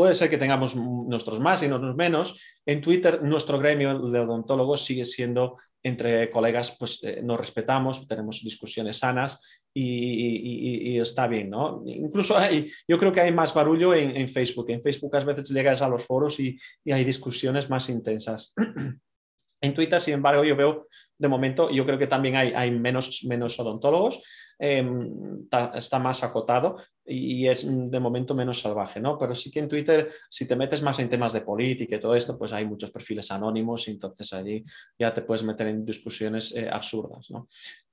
Puede 0.00 0.14
ser 0.14 0.30
que 0.30 0.38
tengamos 0.38 0.74
nuestros 0.74 1.40
más 1.40 1.62
y 1.62 1.68
nuestros 1.68 1.94
menos. 1.94 2.40
En 2.64 2.80
Twitter, 2.80 3.22
nuestro 3.22 3.58
gremio 3.58 3.98
de 3.98 4.20
odontólogos 4.20 4.82
sigue 4.82 5.04
siendo 5.04 5.58
entre 5.82 6.30
colegas, 6.30 6.74
pues 6.78 7.00
eh, 7.02 7.20
nos 7.22 7.38
respetamos, 7.38 8.08
tenemos 8.08 8.40
discusiones 8.42 8.96
sanas 8.96 9.42
y, 9.74 10.98
está 10.98 11.28
bien, 11.28 11.50
¿no? 11.50 11.82
Incluso 11.84 12.34
hay, 12.34 12.72
yo 12.88 12.98
creo 12.98 13.12
que 13.12 13.20
hay 13.20 13.30
más 13.30 13.52
barullo 13.52 13.92
en, 13.94 14.26
Facebook. 14.30 14.70
En 14.70 14.80
Facebook 14.80 15.14
a 15.14 15.20
veces 15.22 15.50
llegas 15.50 15.82
a 15.82 15.88
los 15.90 16.02
foros 16.02 16.40
y, 16.40 16.58
hay 16.90 17.04
discusiones 17.04 17.68
más 17.68 17.90
intensas. 17.90 18.54
en 19.60 19.74
Twitter, 19.74 20.00
sin 20.00 20.14
embargo, 20.14 20.44
yo 20.44 20.56
veo 20.56 20.88
de 21.18 21.28
momento, 21.28 21.70
yo 21.70 21.84
creo 21.84 21.98
que 21.98 22.06
también 22.06 22.36
hay, 22.36 22.52
hay 22.54 22.70
menos, 22.70 23.24
menos 23.24 23.58
odontólogos, 23.60 24.22
em, 24.58 25.46
está 25.74 25.98
más 25.98 26.22
acotado 26.24 26.76
y 27.04 27.46
es 27.46 27.66
de 27.66 28.00
momento 28.00 28.34
menos 28.34 28.60
salvaje, 28.60 29.00
¿no? 29.00 29.18
Pero 29.18 29.34
sí 29.34 29.50
que 29.50 29.58
en 29.58 29.68
Twitter, 29.68 30.10
si 30.30 30.46
te 30.46 30.56
metes 30.56 30.82
más 30.82 30.98
en 30.98 31.08
temas 31.08 31.32
de 31.32 31.42
política 31.42 31.96
y 31.96 32.00
todo 32.00 32.14
esto, 32.14 32.38
pues 32.38 32.52
hay 32.52 32.66
muchos 32.66 32.90
perfiles 32.90 33.30
anónimos 33.30 33.86
y 33.88 33.92
entonces 33.92 34.32
allí 34.32 34.64
ya 34.98 35.12
te 35.12 35.22
puedes 35.22 35.42
meter 35.42 35.66
en 35.66 35.84
discusiones 35.84 36.54
eh, 36.54 36.68
absurdas, 36.70 37.30
¿no? 37.30 37.48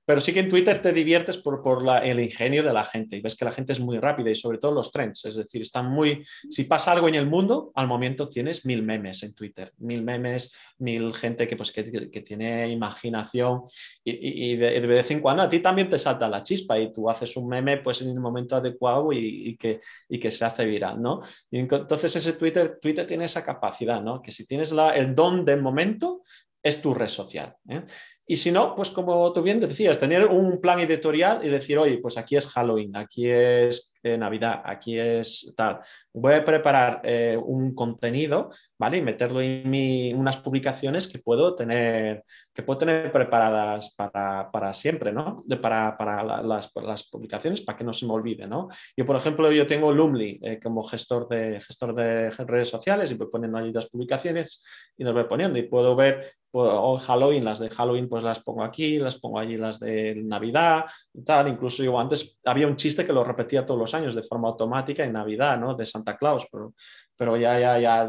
Pero 0.08 0.22
sí 0.22 0.32
que 0.32 0.40
en 0.40 0.48
Twitter 0.48 0.80
te 0.80 0.94
diviertes 0.94 1.36
por, 1.36 1.60
por 1.60 1.84
el 2.02 2.18
ingenio 2.18 2.62
de 2.62 2.72
la 2.72 2.82
gente 2.82 3.14
y 3.14 3.20
ves 3.20 3.36
que 3.36 3.44
la 3.44 3.50
gente 3.50 3.74
es 3.74 3.80
muy 3.80 3.98
rápida 3.98 4.30
y 4.30 4.34
sobre 4.34 4.56
todo 4.56 4.72
los 4.72 4.90
trends, 4.90 5.26
es 5.26 5.36
decir, 5.36 5.60
están 5.60 5.90
muy, 5.90 6.24
si 6.48 6.64
pasa 6.64 6.92
algo 6.92 7.08
en 7.08 7.14
el 7.14 7.26
mundo, 7.26 7.72
al 7.74 7.88
momento 7.88 8.26
tienes 8.26 8.64
mil 8.64 8.82
memes 8.82 9.22
en 9.22 9.34
Twitter, 9.34 9.70
mil 9.76 10.02
memes, 10.02 10.54
mil 10.78 11.12
gente 11.12 11.46
que, 11.46 11.56
pues, 11.56 11.72
que, 11.72 11.82
tiene 12.22 12.70
imaginación 12.70 13.64
y, 14.02 14.56
de, 14.56 14.80
vez 14.80 15.10
en 15.10 15.20
cuando 15.20 15.42
a 15.42 15.50
ti 15.50 15.60
también 15.60 15.90
te 15.90 15.98
salta 15.98 16.26
la 16.26 16.42
chispa 16.42 16.78
y 16.78 16.90
tú 16.90 17.10
haces 17.10 17.36
un 17.36 17.46
meme 17.46 17.76
pues 17.76 18.00
en 18.00 18.08
el 18.08 18.18
momento 18.18 18.56
adecuado 18.56 19.12
y, 19.12 19.58
que, 19.58 19.82
y 20.08 20.18
que 20.18 20.30
se 20.30 20.46
hace 20.46 20.64
viral, 20.64 21.02
¿no? 21.02 21.20
Y 21.50 21.58
entonces 21.58 22.16
ese 22.16 22.32
Twitter, 22.32 22.78
Twitter 22.80 23.06
tiene 23.06 23.26
esa 23.26 23.44
capacidad, 23.44 24.00
¿no? 24.00 24.22
Que 24.22 24.32
si 24.32 24.46
tienes 24.46 24.72
la, 24.72 24.96
el 24.96 25.14
don 25.14 25.44
del 25.44 25.60
momento, 25.60 26.22
es 26.62 26.80
tu 26.82 26.94
red 26.94 27.08
social. 27.08 27.54
¿eh? 27.68 27.82
Y 28.30 28.36
si 28.36 28.52
no, 28.52 28.74
pues 28.76 28.90
como 28.90 29.32
tú 29.32 29.40
bien 29.40 29.58
decías, 29.58 29.98
tener 29.98 30.26
un 30.26 30.60
plan 30.60 30.78
editorial 30.80 31.40
y 31.42 31.48
decir, 31.48 31.78
oye, 31.78 31.96
pues 31.96 32.18
aquí 32.18 32.36
es 32.36 32.46
Halloween, 32.46 32.94
aquí 32.94 33.26
es 33.26 33.90
eh, 34.02 34.18
Navidad, 34.18 34.60
aquí 34.64 34.98
es 34.98 35.54
tal. 35.56 35.80
Voy 36.12 36.34
a 36.34 36.44
preparar 36.44 37.00
eh, 37.04 37.38
un 37.42 37.74
contenido, 37.74 38.50
¿vale? 38.78 38.98
Y 38.98 39.02
meterlo 39.02 39.40
en 39.40 39.68
mi, 39.68 40.12
unas 40.12 40.36
publicaciones 40.36 41.08
que 41.08 41.18
puedo 41.18 41.54
tener, 41.54 42.22
que 42.52 42.62
puedo 42.62 42.78
tener 42.78 43.10
preparadas 43.10 43.94
para, 43.96 44.50
para 44.52 44.74
siempre, 44.74 45.10
¿no? 45.10 45.42
De, 45.46 45.56
para, 45.56 45.96
para 45.96 46.22
las, 46.42 46.70
las, 46.74 47.08
publicaciones, 47.08 47.62
para 47.62 47.78
que 47.78 47.84
no 47.84 47.94
se 47.94 48.06
me 48.06 48.12
olvide, 48.12 48.46
¿no? 48.46 48.68
Yo, 48.94 49.06
por 49.06 49.16
ejemplo, 49.16 49.50
yo 49.50 49.66
tengo 49.66 49.90
Lumly 49.90 50.38
eh, 50.42 50.60
como 50.62 50.82
gestor 50.82 51.28
de, 51.28 51.60
gestor 51.60 51.94
de 51.94 52.30
redes 52.30 52.68
sociales 52.68 53.10
y 53.10 53.14
voy 53.14 53.28
poniendo 53.30 53.58
allí 53.58 53.72
las 53.72 53.88
publicaciones 53.88 54.64
y 54.98 55.04
nos 55.04 55.14
voy 55.14 55.24
poniendo 55.24 55.58
y 55.58 55.62
puedo 55.62 55.96
ver 55.96 56.32
pues, 56.50 57.02
Halloween, 57.02 57.44
las 57.44 57.58
de 57.58 57.68
Halloween 57.68 58.08
pues 58.08 58.17
las 58.22 58.42
pongo 58.42 58.62
aquí, 58.62 58.98
las 58.98 59.18
pongo 59.18 59.38
allí 59.38 59.56
las 59.56 59.80
de 59.80 60.14
Navidad 60.16 60.84
tal. 61.24 61.48
Incluso 61.48 61.82
yo 61.82 61.98
antes 61.98 62.38
había 62.44 62.66
un 62.66 62.76
chiste 62.76 63.04
que 63.04 63.12
lo 63.12 63.24
repetía 63.24 63.66
todos 63.66 63.80
los 63.80 63.94
años 63.94 64.14
de 64.14 64.22
forma 64.22 64.48
automática 64.48 65.04
en 65.04 65.12
Navidad, 65.12 65.58
¿no? 65.58 65.74
De 65.74 65.84
Santa 65.84 66.16
Claus, 66.16 66.46
pero, 66.50 66.74
pero 67.16 67.36
ya, 67.36 67.58
ya, 67.58 67.78
ya 67.78 68.08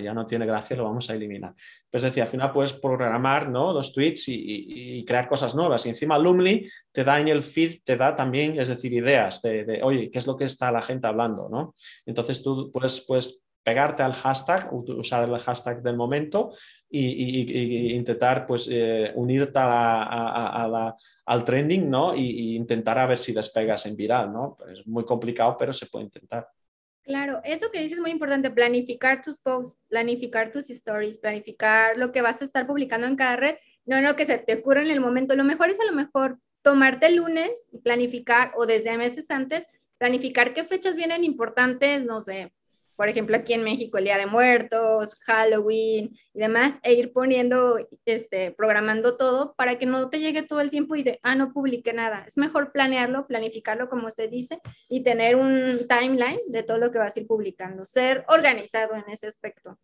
ya 0.00 0.14
no 0.14 0.26
tiene 0.26 0.46
gracia, 0.46 0.76
lo 0.76 0.84
vamos 0.84 1.08
a 1.10 1.14
eliminar. 1.14 1.54
Pues 1.90 2.02
decía, 2.02 2.24
al 2.24 2.28
final 2.28 2.52
puedes 2.52 2.72
programar, 2.72 3.48
¿no? 3.48 3.72
Los 3.72 3.92
tweets 3.92 4.24
y, 4.28 5.04
crear 5.04 5.28
cosas 5.28 5.54
nuevas. 5.54 5.84
Y 5.86 5.90
encima 5.90 6.18
Lumly 6.18 6.68
te 6.92 7.04
da 7.04 7.20
en 7.20 7.28
el 7.28 7.42
feed, 7.42 7.82
te 7.84 7.96
da 7.96 8.14
también, 8.14 8.58
es 8.58 8.68
decir, 8.68 8.92
ideas 8.92 9.42
de, 9.42 9.64
de 9.64 9.82
oye, 9.82 10.10
¿qué 10.10 10.18
es 10.18 10.26
lo 10.26 10.36
que 10.36 10.44
está 10.44 10.72
la 10.72 10.82
gente 10.82 11.06
hablando, 11.06 11.48
¿no? 11.48 11.74
Entonces 12.04 12.42
tú 12.42 12.70
puedes, 12.72 13.04
puedes 13.06 13.40
pegarte 13.66 14.04
al 14.04 14.12
hashtag, 14.12 14.72
usar 14.72 15.28
el 15.28 15.36
hashtag 15.38 15.82
del 15.82 15.96
momento 15.96 16.52
y, 16.88 17.96
intentar 17.96 18.46
pues, 18.46 18.68
eh, 18.70 19.10
unirte 19.16 19.58
a, 19.58 20.94
al 21.24 21.44
trending 21.44 21.90
¿no? 21.90 22.14
y, 22.14 22.54
intentar 22.54 22.96
a 22.96 23.06
ver 23.06 23.18
si 23.18 23.32
despegas 23.32 23.84
en 23.86 23.96
viral. 23.96 24.32
¿no? 24.32 24.56
Es 24.72 24.86
muy 24.86 25.04
complicado, 25.04 25.56
pero 25.58 25.72
se 25.72 25.86
puede 25.86 26.04
intentar. 26.04 26.46
Claro, 27.02 27.40
eso 27.42 27.72
que 27.72 27.80
dices 27.80 27.98
es 27.98 28.02
muy 28.02 28.12
importante, 28.12 28.52
planificar 28.52 29.20
tus 29.20 29.38
posts, 29.38 29.80
planificar 29.88 30.52
tus 30.52 30.70
stories, 30.70 31.18
planificar 31.18 31.98
lo 31.98 32.12
que 32.12 32.22
vas 32.22 32.40
a 32.42 32.44
estar 32.44 32.68
publicando 32.68 33.08
en 33.08 33.16
cada 33.16 33.34
red, 33.34 33.56
no 33.84 34.00
no 34.00 34.14
que 34.14 34.26
se 34.26 34.38
te 34.38 34.54
ocurra 34.54 34.82
en 34.82 34.90
el 34.90 35.00
momento. 35.00 35.34
Lo 35.34 35.42
mejor 35.42 35.70
es 35.70 35.80
a 35.80 35.86
lo 35.86 35.92
mejor 35.92 36.38
tomarte 36.62 37.06
el 37.06 37.16
lunes 37.16 37.50
y 37.72 37.78
planificar 37.78 38.52
o 38.56 38.64
desde 38.64 38.96
meses 38.96 39.28
antes, 39.32 39.66
planificar 39.98 40.54
qué 40.54 40.62
fechas 40.62 40.94
vienen 40.94 41.24
importantes, 41.24 42.04
no 42.04 42.20
sé, 42.20 42.52
por 42.96 43.08
ejemplo, 43.08 43.36
aquí 43.36 43.52
en 43.52 43.62
México, 43.62 43.98
el 43.98 44.04
Día 44.04 44.18
de 44.18 44.26
Muertos, 44.26 45.14
Halloween 45.20 46.16
y 46.34 46.38
demás, 46.38 46.74
e 46.82 46.94
ir 46.94 47.12
poniendo, 47.12 47.78
este, 48.04 48.50
programando 48.50 49.16
todo 49.16 49.54
para 49.54 49.78
que 49.78 49.86
no 49.86 50.08
te 50.08 50.18
llegue 50.18 50.42
todo 50.42 50.60
el 50.60 50.70
tiempo 50.70 50.96
y 50.96 51.02
de, 51.02 51.20
ah, 51.22 51.34
no 51.34 51.52
publique 51.52 51.92
nada. 51.92 52.24
Es 52.26 52.36
mejor 52.38 52.72
planearlo, 52.72 53.26
planificarlo, 53.26 53.88
como 53.88 54.06
usted 54.08 54.30
dice, 54.30 54.60
y 54.88 55.02
tener 55.02 55.36
un 55.36 55.76
timeline 55.88 56.40
de 56.48 56.62
todo 56.62 56.78
lo 56.78 56.90
que 56.90 56.98
vas 56.98 57.16
a 57.16 57.20
ir 57.20 57.26
publicando, 57.26 57.84
ser 57.84 58.24
organizado 58.28 58.94
en 58.94 59.04
ese 59.10 59.26
aspecto. 59.26 59.78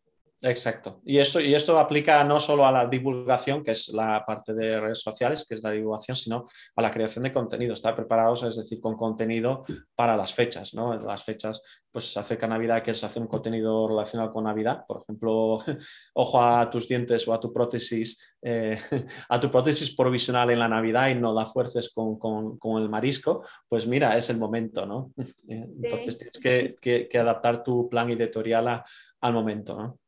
Exacto. 0.44 1.00
Y 1.04 1.18
esto, 1.18 1.40
y 1.40 1.54
esto 1.54 1.78
aplica 1.78 2.24
no 2.24 2.40
solo 2.40 2.66
a 2.66 2.72
la 2.72 2.86
divulgación, 2.86 3.62
que 3.62 3.70
es 3.70 3.88
la 3.90 4.24
parte 4.26 4.52
de 4.52 4.80
redes 4.80 5.00
sociales, 5.00 5.46
que 5.48 5.54
es 5.54 5.62
la 5.62 5.70
divulgación, 5.70 6.16
sino 6.16 6.46
a 6.74 6.82
la 6.82 6.90
creación 6.90 7.22
de 7.22 7.32
contenido. 7.32 7.74
Estar 7.74 7.94
preparados, 7.94 8.42
es 8.42 8.56
decir, 8.56 8.80
con 8.80 8.96
contenido 8.96 9.64
para 9.94 10.16
las 10.16 10.34
fechas. 10.34 10.74
¿no? 10.74 10.96
Las 10.98 11.22
fechas, 11.22 11.62
pues 11.92 12.12
se 12.12 12.18
acerca 12.18 12.48
Navidad, 12.48 12.82
quieres 12.82 13.04
hacer 13.04 13.22
un 13.22 13.28
contenido 13.28 13.86
relacionado 13.86 14.32
con 14.32 14.42
Navidad. 14.42 14.84
Por 14.86 15.02
ejemplo, 15.02 15.60
ojo 16.14 16.42
a 16.42 16.68
tus 16.68 16.88
dientes 16.88 17.26
o 17.28 17.34
a 17.34 17.38
tu 17.38 17.52
prótesis, 17.52 18.34
eh, 18.42 18.80
a 19.28 19.38
tu 19.38 19.48
prótesis 19.48 19.94
provisional 19.94 20.50
en 20.50 20.58
la 20.58 20.68
Navidad 20.68 21.08
y 21.08 21.14
no 21.14 21.32
la 21.32 21.46
fuerces 21.46 21.92
con, 21.94 22.18
con, 22.18 22.82
el 22.82 22.88
marisco. 22.88 23.44
Pues 23.68 23.86
mira, 23.86 24.16
es 24.16 24.28
el 24.28 24.38
momento, 24.38 24.86
¿no? 24.86 25.12
Entonces 25.46 26.18
tienes 26.18 26.74
que, 26.80 27.06
que, 27.08 27.18
adaptar 27.18 27.62
tu 27.62 27.88
plan 27.88 28.10
editorial 28.10 28.82
al 29.20 29.32
momento, 29.32 29.76
¿no? 29.76 30.01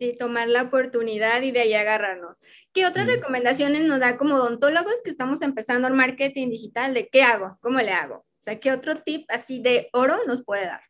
Sí, 0.00 0.14
tomar 0.18 0.48
la 0.48 0.62
oportunidad 0.62 1.42
y 1.42 1.50
de 1.50 1.60
ahí 1.60 1.74
agarrarnos. 1.74 2.34
¿Qué 2.72 2.86
otras 2.86 3.06
recomendaciones 3.06 3.82
nos 3.82 4.00
da 4.00 4.16
como 4.16 4.36
odontólogos 4.36 4.94
que 5.04 5.10
estamos 5.10 5.42
empezando 5.42 5.88
el 5.88 5.94
marketing 5.94 6.48
digital? 6.48 6.94
¿De 6.94 7.10
qué 7.10 7.22
hago? 7.22 7.58
¿Cómo 7.60 7.80
le 7.80 7.92
hago? 7.92 8.14
O 8.14 8.42
sea, 8.42 8.58
¿qué 8.58 8.72
otro 8.72 9.02
tip 9.02 9.26
así 9.28 9.60
de 9.60 9.90
oro 9.92 10.16
nos 10.26 10.42
puede 10.42 10.64
dar? 10.64 10.80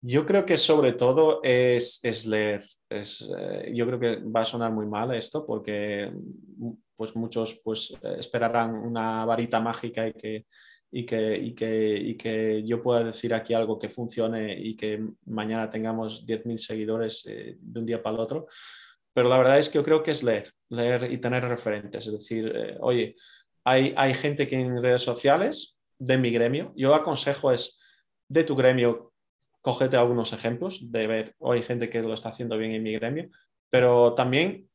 Yo 0.00 0.24
creo 0.24 0.46
que 0.46 0.56
sobre 0.56 0.94
todo 0.94 1.40
es, 1.42 2.02
es 2.02 2.24
leer. 2.24 2.64
Es, 2.88 3.30
eh, 3.38 3.70
yo 3.74 3.86
creo 3.86 4.00
que 4.00 4.16
va 4.24 4.40
a 4.40 4.46
sonar 4.46 4.72
muy 4.72 4.86
mal 4.86 5.14
esto 5.14 5.44
porque 5.44 6.10
pues 6.96 7.14
muchos 7.14 7.60
pues, 7.62 7.94
esperarán 8.18 8.74
una 8.74 9.26
varita 9.26 9.60
mágica 9.60 10.08
y 10.08 10.14
que 10.14 10.46
y 10.92 11.06
que, 11.06 11.36
y 11.36 11.54
que, 11.54 11.96
y 11.96 12.16
que 12.16 12.62
yo 12.64 12.82
pueda 12.82 13.02
decir 13.02 13.32
aquí 13.32 13.54
algo 13.54 13.78
que 13.78 13.88
funcione 13.88 14.56
y 14.60 14.76
que 14.76 15.02
mañana 15.24 15.70
tengamos 15.70 16.26
10.000 16.26 16.58
seguidores 16.58 17.26
eh, 17.26 17.56
de 17.58 17.80
un 17.80 17.86
día 17.86 18.02
para 18.02 18.16
el 18.16 18.20
otro. 18.20 18.46
Pero 19.14 19.28
la 19.30 19.38
verdad 19.38 19.58
es 19.58 19.70
que 19.70 19.76
yo 19.76 19.84
creo 19.84 20.02
que 20.02 20.10
es 20.10 20.22
leer, 20.22 20.52
leer 20.68 21.10
y 21.10 21.18
tener 21.18 21.44
referentes. 21.44 22.06
Es 22.06 22.12
decir, 22.12 22.52
eh, 22.54 22.76
oye, 22.80 23.16
hay, 23.64 23.94
hay 23.96 24.12
gente 24.12 24.46
que 24.46 24.60
en 24.60 24.82
redes 24.82 25.02
sociales 25.02 25.78
de 25.98 26.18
mi 26.18 26.30
gremio, 26.30 26.72
yo 26.76 26.94
aconsejo 26.94 27.52
es 27.52 27.80
de 28.28 28.44
tu 28.44 28.54
gremio 28.54 29.12
cógete 29.62 29.96
algunos 29.96 30.32
ejemplos 30.32 30.90
de 30.90 31.06
ver, 31.06 31.34
hoy 31.38 31.58
hay 31.58 31.62
gente 31.62 31.88
que 31.88 32.02
lo 32.02 32.12
está 32.12 32.28
haciendo 32.28 32.58
bien 32.58 32.72
en 32.72 32.82
mi 32.82 32.92
gremio, 32.92 33.30
pero 33.70 34.12
también 34.14 34.68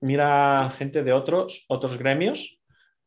mira 0.00 0.70
gente 0.76 1.02
de 1.02 1.12
otros, 1.12 1.64
otros 1.68 1.96
gremios 1.96 2.60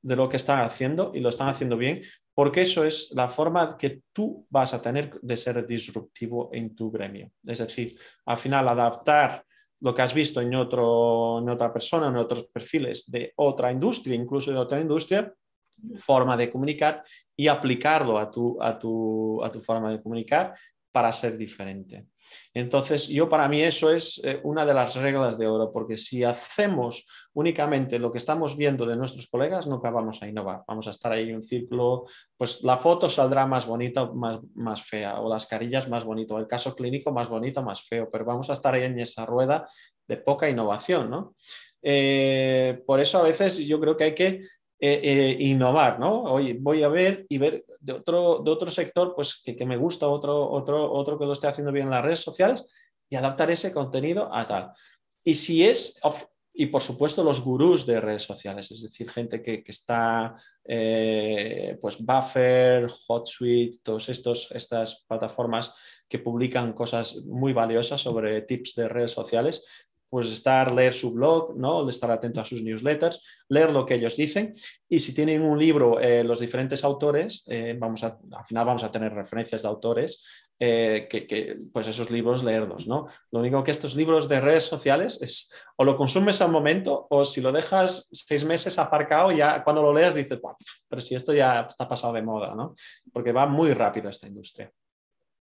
de 0.08 0.16
lo 0.16 0.30
que 0.30 0.38
están 0.38 0.62
haciendo 0.62 1.12
y 1.14 1.20
lo 1.20 1.28
están 1.28 1.50
haciendo 1.50 1.76
bien, 1.76 2.02
porque 2.34 2.62
eso 2.62 2.86
es 2.86 3.12
la 3.14 3.28
forma 3.28 3.78
que 3.78 4.04
tú 4.14 4.48
vas 4.50 4.74
a 4.74 4.82
tener 4.82 5.20
de 5.22 5.36
ser 5.36 5.68
disruptivo 5.68 6.50
en 6.54 6.74
tu 6.74 6.90
gremio. 6.90 7.30
Es 7.44 7.58
decir, 7.58 8.00
al 8.26 8.38
final 8.38 8.70
adaptar 8.70 9.44
lo 9.82 9.94
que 9.94 10.02
has 10.02 10.14
visto 10.14 10.40
en, 10.40 10.56
otro, 10.56 11.40
en 11.40 11.50
otra 11.50 11.74
persona, 11.74 12.08
en 12.08 12.16
otros 12.16 12.46
perfiles 12.48 13.12
de 13.12 13.34
otra 13.36 13.70
industria, 13.70 14.16
incluso 14.16 14.50
de 14.50 14.58
otra 14.58 14.80
industria, 14.80 15.34
forma 15.98 16.38
de 16.38 16.50
comunicar 16.50 17.04
y 17.36 17.50
aplicarlo 17.50 18.18
a 18.18 18.32
tu, 18.32 18.58
a 18.64 18.80
tu, 18.80 19.44
a 19.44 19.52
tu 19.52 19.60
forma 19.60 19.92
de 19.92 20.02
comunicar 20.02 20.56
para 20.98 21.14
ser 21.14 21.38
diferente. 21.38 22.08
Entonces, 22.56 23.08
yo 23.08 23.30
para 23.30 23.48
mí 23.48 23.62
eso 23.62 23.92
es 23.92 24.20
eh, 24.24 24.42
una 24.44 24.66
de 24.66 24.74
las 24.74 24.96
reglas 24.96 25.38
de 25.38 25.46
oro, 25.46 25.72
porque 25.72 25.96
si 25.96 26.24
hacemos 26.24 27.06
únicamente 27.34 28.00
lo 28.00 28.12
que 28.12 28.18
estamos 28.18 28.58
viendo 28.58 28.84
de 28.88 28.96
nuestros 28.96 29.28
colegas, 29.28 29.68
nunca 29.68 29.92
vamos 29.92 30.24
a 30.24 30.28
innovar. 30.28 30.64
Vamos 30.68 30.88
a 30.88 30.90
estar 30.90 31.12
ahí 31.12 31.30
en 31.30 31.36
un 31.36 31.44
círculo, 31.44 32.08
pues 32.36 32.64
la 32.64 32.80
foto 32.80 33.10
saldrá 33.10 33.46
más 33.46 33.68
bonita, 33.68 34.12
más, 34.12 34.40
más 34.56 34.82
fea, 34.82 35.20
o 35.20 35.30
las 35.30 35.46
carillas 35.46 35.88
más 35.88 36.04
bonito, 36.04 36.36
el 36.40 36.48
caso 36.48 36.74
clínico 36.76 37.12
más 37.12 37.30
bonito, 37.30 37.62
más 37.62 37.84
feo, 37.84 38.10
pero 38.12 38.26
vamos 38.26 38.50
a 38.50 38.54
estar 38.54 38.74
ahí 38.74 38.86
en 38.86 38.98
esa 38.98 39.24
rueda 39.24 39.68
de 40.08 40.18
poca 40.18 40.50
innovación, 40.50 41.12
¿no? 41.12 41.36
Eh, 41.84 42.82
por 42.88 43.00
eso 43.00 43.20
a 43.20 43.24
veces 43.24 43.60
yo 43.60 43.80
creo 43.80 43.96
que 43.96 44.04
hay 44.04 44.16
que 44.16 44.42
eh, 44.80 45.00
eh, 45.02 45.38
innovar, 45.40 46.00
¿no? 46.00 46.24
Oye, 46.24 46.56
voy 46.60 46.84
a 46.84 46.88
ver 46.90 47.26
y 47.30 47.40
ver 47.40 47.66
de 47.80 47.94
otro, 47.94 48.44
de 48.46 48.52
otro 48.52 48.70
sector, 48.70 49.14
pues 49.16 49.42
que, 49.44 49.66
me 49.66 49.76
gusta, 49.76 50.08
otro, 50.08 50.50
otro, 50.52 50.92
otro 50.92 51.18
que 51.18 51.26
lo 51.26 51.34
esté 51.34 51.48
haciendo 51.48 51.72
bien 51.72 51.88
en 51.88 51.92
las 51.92 52.04
redes 52.04 52.20
sociales 52.20 52.70
y 53.10 53.16
adaptar 53.16 53.50
ese 53.50 53.74
contenido 53.74 54.30
a 54.32 54.46
tal. 54.46 54.72
Y 55.24 55.34
si 55.34 55.66
es, 55.66 56.00
y 56.54 56.68
por 56.68 56.82
supuesto 56.82 57.24
los 57.24 57.42
gurús 57.42 57.86
de 57.86 58.00
redes 58.00 58.24
sociales, 58.24 58.72
es 58.72 58.84
decir, 58.84 59.10
gente 59.10 59.42
que, 59.42 59.64
está, 59.66 60.36
eh, 60.64 61.78
pues 61.82 62.04
Buffer, 62.04 62.88
HotSuite, 63.08 63.80
todas 63.84 64.10
estas 64.10 65.06
plataformas 65.08 65.74
que 66.08 66.20
publican 66.20 66.74
cosas 66.74 67.18
muy 67.26 67.54
valiosas 67.54 68.02
sobre 68.02 68.42
tips 68.44 68.76
de 68.76 68.90
redes 68.90 69.12
sociales, 69.12 69.87
pues 70.10 70.32
estar, 70.32 70.72
leer 70.72 70.94
su 70.94 71.12
blog, 71.12 71.58
¿no? 71.58 71.88
estar 71.90 72.10
atento 72.12 72.42
a 72.42 72.46
sus 72.46 72.62
newsletters, 72.64 73.22
leer 73.50 73.72
lo 73.72 73.86
que 73.86 73.96
ellos 73.96 74.16
dicen 74.16 74.54
y 74.90 75.00
si 75.00 75.14
tienen 75.14 75.42
un 75.42 75.60
libro, 75.60 76.00
eh, 76.00 76.24
los 76.24 76.40
diferentes 76.40 76.84
autores, 76.84 77.44
eh, 77.48 77.76
vamos 77.78 78.04
a, 78.04 78.18
al 78.32 78.46
final 78.46 78.66
vamos 78.66 78.84
a 78.84 78.92
tener 78.92 79.14
referencias 79.14 79.62
de 79.64 79.68
autores, 79.68 80.48
eh, 80.60 81.08
que, 81.08 81.60
pues 81.72 81.88
esos 81.88 82.10
libros 82.10 82.44
leerlos, 82.44 82.88
¿no? 82.88 83.06
Lo 83.32 83.42
único 83.42 83.64
que 83.64 83.70
estos 83.70 83.96
libros 83.96 84.28
de 84.28 84.40
redes 84.40 84.64
sociales 84.64 85.22
es 85.22 85.52
o 85.76 85.84
lo 85.84 85.96
consumes 85.96 86.42
al 86.42 86.50
momento 86.50 87.06
o 87.12 87.26
si 87.26 87.42
lo 87.42 87.52
dejas 87.52 88.08
seis 88.12 88.44
meses 88.44 88.80
aparcado 88.80 89.32
ya 89.32 89.64
cuando 89.64 89.84
lo 89.84 89.94
leas 89.94 90.16
dices, 90.16 90.40
pero 90.90 91.02
si 91.02 91.14
esto 91.14 91.32
ya 91.32 91.68
está 91.70 91.88
pasado 91.88 92.14
de 92.14 92.24
moda, 92.24 92.56
¿no? 92.56 92.74
Porque 93.14 93.32
va 93.32 93.46
muy 93.46 93.72
rápido 93.74 94.10
esta 94.10 94.26
industria. 94.26 94.72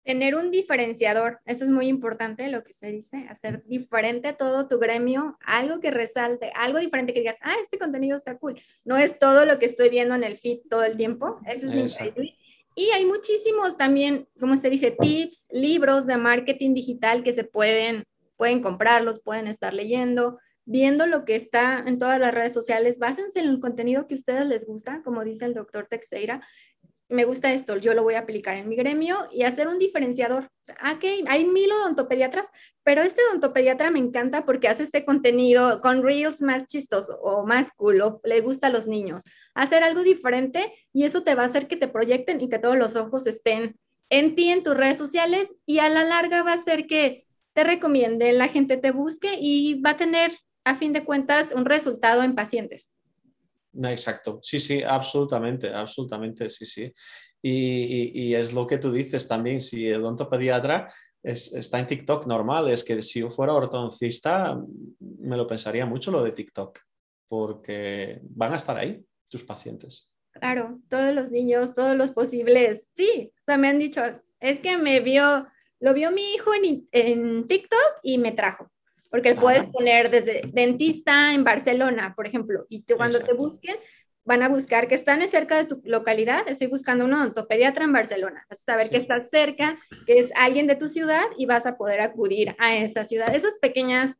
Tener 0.04 0.34
un 0.34 0.50
diferenciador, 0.50 1.40
eso 1.46 1.64
es 1.64 1.70
muy 1.70 1.88
importante 1.88 2.48
lo 2.48 2.62
que 2.62 2.72
usted 2.72 2.90
dice, 2.90 3.26
hacer 3.30 3.64
diferente 3.64 4.34
todo 4.34 4.68
tu 4.68 4.78
gremio, 4.78 5.38
algo 5.44 5.80
que 5.80 5.90
resalte, 5.90 6.52
algo 6.54 6.78
diferente 6.78 7.14
que 7.14 7.20
digas, 7.20 7.38
ah, 7.40 7.54
este 7.62 7.78
contenido 7.78 8.16
está 8.16 8.36
cool. 8.36 8.60
No 8.84 8.98
es 8.98 9.18
todo 9.18 9.46
lo 9.46 9.58
que 9.58 9.64
estoy 9.64 9.88
viendo 9.88 10.14
en 10.14 10.24
el 10.24 10.36
feed 10.36 10.60
todo 10.68 10.84
el 10.84 10.96
tiempo, 10.96 11.40
eso 11.46 11.66
es 11.66 11.74
increíble. 11.74 12.36
Y 12.76 12.90
hay 12.90 13.06
muchísimos 13.06 13.76
también, 13.76 14.28
como 14.38 14.54
usted 14.54 14.70
dice, 14.70 14.90
tips, 14.90 15.46
libros 15.50 16.06
de 16.06 16.16
marketing 16.16 16.74
digital 16.74 17.22
que 17.22 17.32
se 17.32 17.44
pueden, 17.44 18.04
pueden 18.36 18.60
comprarlos, 18.60 19.20
pueden 19.20 19.46
estar 19.46 19.72
leyendo, 19.72 20.38
viendo 20.64 21.06
lo 21.06 21.24
que 21.24 21.34
está 21.34 21.84
en 21.86 21.98
todas 21.98 22.18
las 22.18 22.34
redes 22.34 22.52
sociales, 22.52 22.98
básense 22.98 23.40
en 23.40 23.48
el 23.48 23.60
contenido 23.60 24.06
que 24.06 24.14
a 24.14 24.16
ustedes 24.16 24.46
les 24.46 24.66
gusta, 24.66 25.02
como 25.04 25.24
dice 25.24 25.44
el 25.44 25.54
doctor 25.54 25.86
Texeira, 25.88 26.46
me 27.08 27.24
gusta 27.24 27.52
esto, 27.52 27.76
yo 27.76 27.94
lo 27.94 28.02
voy 28.02 28.14
a 28.14 28.20
aplicar 28.20 28.56
en 28.56 28.68
mi 28.68 28.76
gremio 28.76 29.28
y 29.32 29.42
hacer 29.42 29.68
un 29.68 29.78
diferenciador. 29.78 30.44
O 30.44 30.50
sea, 30.62 30.76
okay, 30.96 31.24
hay 31.28 31.44
mil 31.44 31.70
odontopediatras, 31.72 32.48
pero 32.82 33.02
este 33.02 33.22
odontopediatra 33.28 33.90
me 33.90 33.98
encanta 33.98 34.44
porque 34.44 34.68
hace 34.68 34.84
este 34.84 35.04
contenido 35.04 35.80
con 35.80 36.02
reels 36.02 36.40
más 36.40 36.66
chistoso 36.66 37.18
o 37.20 37.46
más 37.46 37.72
cool, 37.72 38.20
le 38.24 38.40
gusta 38.40 38.68
a 38.68 38.70
los 38.70 38.86
niños. 38.86 39.22
Hacer 39.54 39.82
algo 39.82 40.02
diferente 40.02 40.72
y 40.92 41.04
eso 41.04 41.22
te 41.22 41.34
va 41.34 41.42
a 41.42 41.46
hacer 41.46 41.68
que 41.68 41.76
te 41.76 41.88
proyecten 41.88 42.40
y 42.40 42.48
que 42.48 42.58
todos 42.58 42.78
los 42.78 42.96
ojos 42.96 43.26
estén 43.26 43.76
en 44.08 44.34
ti, 44.34 44.50
en 44.50 44.62
tus 44.62 44.76
redes 44.76 44.96
sociales 44.96 45.54
y 45.66 45.78
a 45.78 45.88
la 45.88 46.04
larga 46.04 46.42
va 46.42 46.52
a 46.52 46.54
hacer 46.54 46.86
que 46.86 47.26
te 47.52 47.64
recomiende, 47.64 48.32
la 48.32 48.48
gente 48.48 48.76
te 48.76 48.90
busque 48.90 49.36
y 49.40 49.80
va 49.80 49.90
a 49.90 49.96
tener, 49.96 50.32
a 50.64 50.74
fin 50.74 50.92
de 50.92 51.04
cuentas, 51.04 51.52
un 51.54 51.64
resultado 51.64 52.22
en 52.22 52.34
pacientes. 52.34 52.93
Exacto, 53.82 54.38
sí, 54.42 54.60
sí, 54.60 54.82
absolutamente, 54.82 55.68
absolutamente, 55.72 56.48
sí, 56.48 56.64
sí. 56.66 56.92
Y, 57.42 58.34
es 58.34 58.52
lo 58.52 58.66
que 58.66 58.78
tú 58.78 58.90
dices 58.90 59.28
también, 59.28 59.60
si 59.60 59.88
el 59.88 60.02
odontopediatra 60.02 60.92
está 61.22 61.78
en 61.78 61.86
TikTok 61.86 62.26
normal, 62.26 62.70
es 62.70 62.82
que 62.82 63.02
si 63.02 63.20
yo 63.20 63.30
fuera 63.30 63.52
ortodoncista 63.52 64.58
me 65.00 65.36
lo 65.36 65.46
pensaría 65.46 65.84
mucho 65.84 66.10
lo 66.10 66.22
de 66.24 66.32
TikTok, 66.32 66.78
porque 67.28 68.20
van 68.22 68.54
a 68.54 68.56
estar 68.56 68.78
ahí 68.78 69.04
tus 69.28 69.42
pacientes. 69.42 70.10
Claro, 70.32 70.80
todos 70.88 71.14
los 71.14 71.30
niños, 71.30 71.74
todos 71.74 71.96
los 71.96 72.12
posibles, 72.12 72.88
sí, 72.96 73.32
o 73.34 73.44
sea, 73.44 73.58
me 73.58 73.68
han 73.68 73.78
dicho, 73.78 74.00
es 74.40 74.60
que 74.60 74.78
me 74.78 75.00
vio, 75.00 75.46
lo 75.80 75.94
vio 75.94 76.10
mi 76.12 76.34
hijo 76.34 76.50
en, 76.54 76.88
en 76.92 77.46
TikTok 77.46 78.00
y 78.02 78.18
me 78.18 78.32
trajo 78.32 78.70
porque 79.14 79.36
puedes 79.36 79.66
poner 79.66 80.10
desde 80.10 80.42
dentista 80.52 81.34
en 81.34 81.44
Barcelona, 81.44 82.14
por 82.16 82.26
ejemplo, 82.26 82.66
y 82.68 82.82
cuando 82.82 83.20
te 83.20 83.32
busquen, 83.32 83.76
van 84.24 84.42
a 84.42 84.48
buscar 84.48 84.88
que 84.88 84.96
están 84.96 85.26
cerca 85.28 85.56
de 85.56 85.66
tu 85.66 85.80
localidad, 85.84 86.48
estoy 86.48 86.66
buscando 86.66 87.04
un 87.04 87.12
odontopediatra 87.12 87.84
en 87.84 87.92
Barcelona, 87.92 88.44
vas 88.50 88.62
a 88.62 88.72
saber 88.72 88.90
que 88.90 88.96
estás 88.96 89.30
cerca, 89.30 89.78
que 90.04 90.18
es 90.18 90.32
alguien 90.34 90.66
de 90.66 90.74
tu 90.74 90.88
ciudad 90.88 91.22
y 91.38 91.46
vas 91.46 91.64
a 91.64 91.76
poder 91.76 92.00
acudir 92.00 92.56
a 92.58 92.74
esa 92.74 93.04
ciudad. 93.04 93.32
Esas 93.32 93.56
pequeñas 93.58 94.16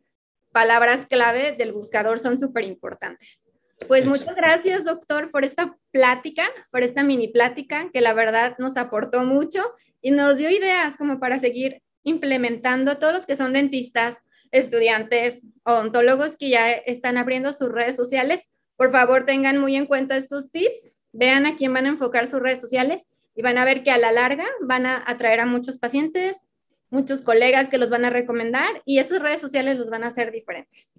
palabras 0.53 1.07
clave 1.07 1.57
del 1.59 1.73
buscador 1.73 2.21
son 2.21 2.39
súper 2.39 2.63
importantes. 2.63 3.45
Pues 3.89 4.07
muchas 4.07 4.37
gracias, 4.37 4.85
doctor, 4.85 5.33
por 5.33 5.45
esta 5.45 5.77
plática, 5.91 6.45
por 6.71 6.85
esta 6.85 7.03
mini 7.03 7.27
plática 7.27 7.91
que 7.93 8.01
la 8.01 8.13
verdad 8.13 8.55
nos 8.61 8.77
aportó 8.77 9.25
mucho 9.25 9.73
y 10.01 10.13
nos 10.13 10.39
dio 10.39 10.51
ideas 10.51 10.97
como 10.97 11.19
para 11.19 11.41
seguir 11.41 11.83
implementando 12.05 12.93
a 12.93 13.01
todos 13.01 13.13
los 13.13 13.27
que 13.27 13.35
son 13.35 13.55
dentistas 13.55 14.23
estudiantes 14.55 15.45
odontólogos 15.65 16.37
que 16.37 16.49
ya 16.49 16.71
están 16.71 17.19
abriendo 17.19 17.53
sus 17.53 17.73
redes 17.73 17.97
sociales, 17.97 18.49
por 18.77 18.91
favor 18.91 19.27
tengan 19.27 19.59
muy 19.59 19.75
en 19.75 19.87
cuenta 19.87 20.17
estos 20.17 20.51
tips, 20.53 20.97
vean 21.13 21.45
a 21.45 21.57
quién 21.57 21.73
van 21.75 21.87
a 21.87 21.91
enfocar 21.91 22.29
sus 22.29 22.41
redes 22.41 22.61
sociales 22.61 23.07
y 23.35 23.43
van 23.43 23.59
a 23.59 23.65
ver 23.65 23.83
que 23.83 23.91
a 23.91 23.99
la 23.99 24.13
larga 24.13 24.47
van 24.61 24.87
a 24.87 25.03
atraer 25.07 25.41
a 25.41 25.47
muchos 25.47 25.79
pacientes, 25.79 26.47
muchos 26.89 27.23
colegas 27.23 27.69
que 27.69 27.79
los 27.79 27.91
van 27.91 28.05
a 28.05 28.11
recomendar 28.11 28.81
y 28.85 29.01
esas 29.01 29.21
redes 29.21 29.41
sociales 29.41 29.77
los 29.77 29.91
van 29.91 30.05
a 30.05 30.09
hacer 30.09 30.31
diferentes. 30.31 30.93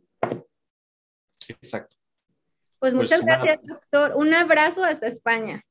Exacto. 1.47 1.95
Pues, 2.79 2.93
pues 2.93 2.93
muchas 2.93 3.25
gracias, 3.25 3.59
doctor. 3.63 4.15
Un 4.17 4.33
abrazo 4.33 4.83
hasta 4.83 5.07
España. 5.07 5.63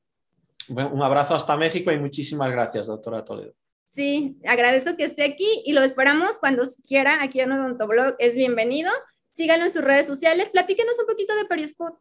un 0.69 1.03
abrazo 1.03 1.35
hasta 1.35 1.55
México 1.55 1.91
y 1.91 1.99
muchísimas 1.99 2.51
gracias, 2.51 2.87
doctora 2.87 3.23
Toledo. 3.23 3.53
Sí, 3.95 4.37
agradezco 4.43 4.97
que 4.97 5.05
esté 5.05 5.23
aquí 5.23 5.63
y 5.65 5.71
lo 5.71 5.81
esperamos 5.81 6.37
cuando 6.37 6.63
quiera 6.85 7.23
aquí 7.23 7.39
en 7.39 7.53
Odontoblog. 7.53 8.15
Es 8.19 8.35
bienvenido. 8.35 8.91
Síganlo 9.31 9.63
en 9.63 9.71
sus 9.71 9.85
redes 9.85 10.05
sociales. 10.05 10.49
Platíquenos 10.49 10.99
un 10.99 11.05
poquito 11.05 11.33
de 11.33 11.45
Periospot. 11.45 11.93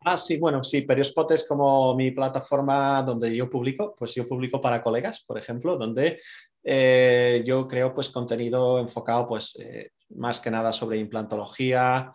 Ah, 0.00 0.16
sí, 0.16 0.38
bueno, 0.38 0.64
sí, 0.64 0.80
Periospot 0.80 1.30
es 1.32 1.46
como 1.46 1.94
mi 1.94 2.12
plataforma 2.12 3.02
donde 3.02 3.36
yo 3.36 3.50
publico, 3.50 3.94
pues 3.94 4.14
yo 4.14 4.26
publico 4.26 4.58
para 4.58 4.82
colegas, 4.82 5.22
por 5.26 5.36
ejemplo, 5.36 5.76
donde 5.76 6.18
eh, 6.64 7.42
yo 7.44 7.68
creo 7.68 7.92
pues 7.92 8.08
contenido 8.08 8.78
enfocado 8.78 9.28
pues 9.28 9.54
eh, 9.58 9.90
más 10.16 10.40
que 10.40 10.50
nada 10.50 10.72
sobre 10.72 10.96
implantología, 10.96 12.10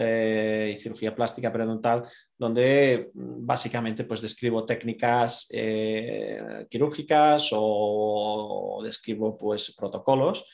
eh, 0.00 0.74
y 0.76 0.80
cirugía 0.80 1.12
plástica 1.12 1.50
periodontal, 1.50 2.02
donde 2.38 3.10
mm, 3.12 3.44
básicamente 3.44 4.04
pues 4.04 4.22
describo 4.22 4.64
técnicas 4.64 5.48
eh, 5.50 6.66
quirúrgicas 6.70 7.48
o, 7.50 8.80
describo 8.84 9.36
pues 9.36 9.74
protocolos, 9.76 10.46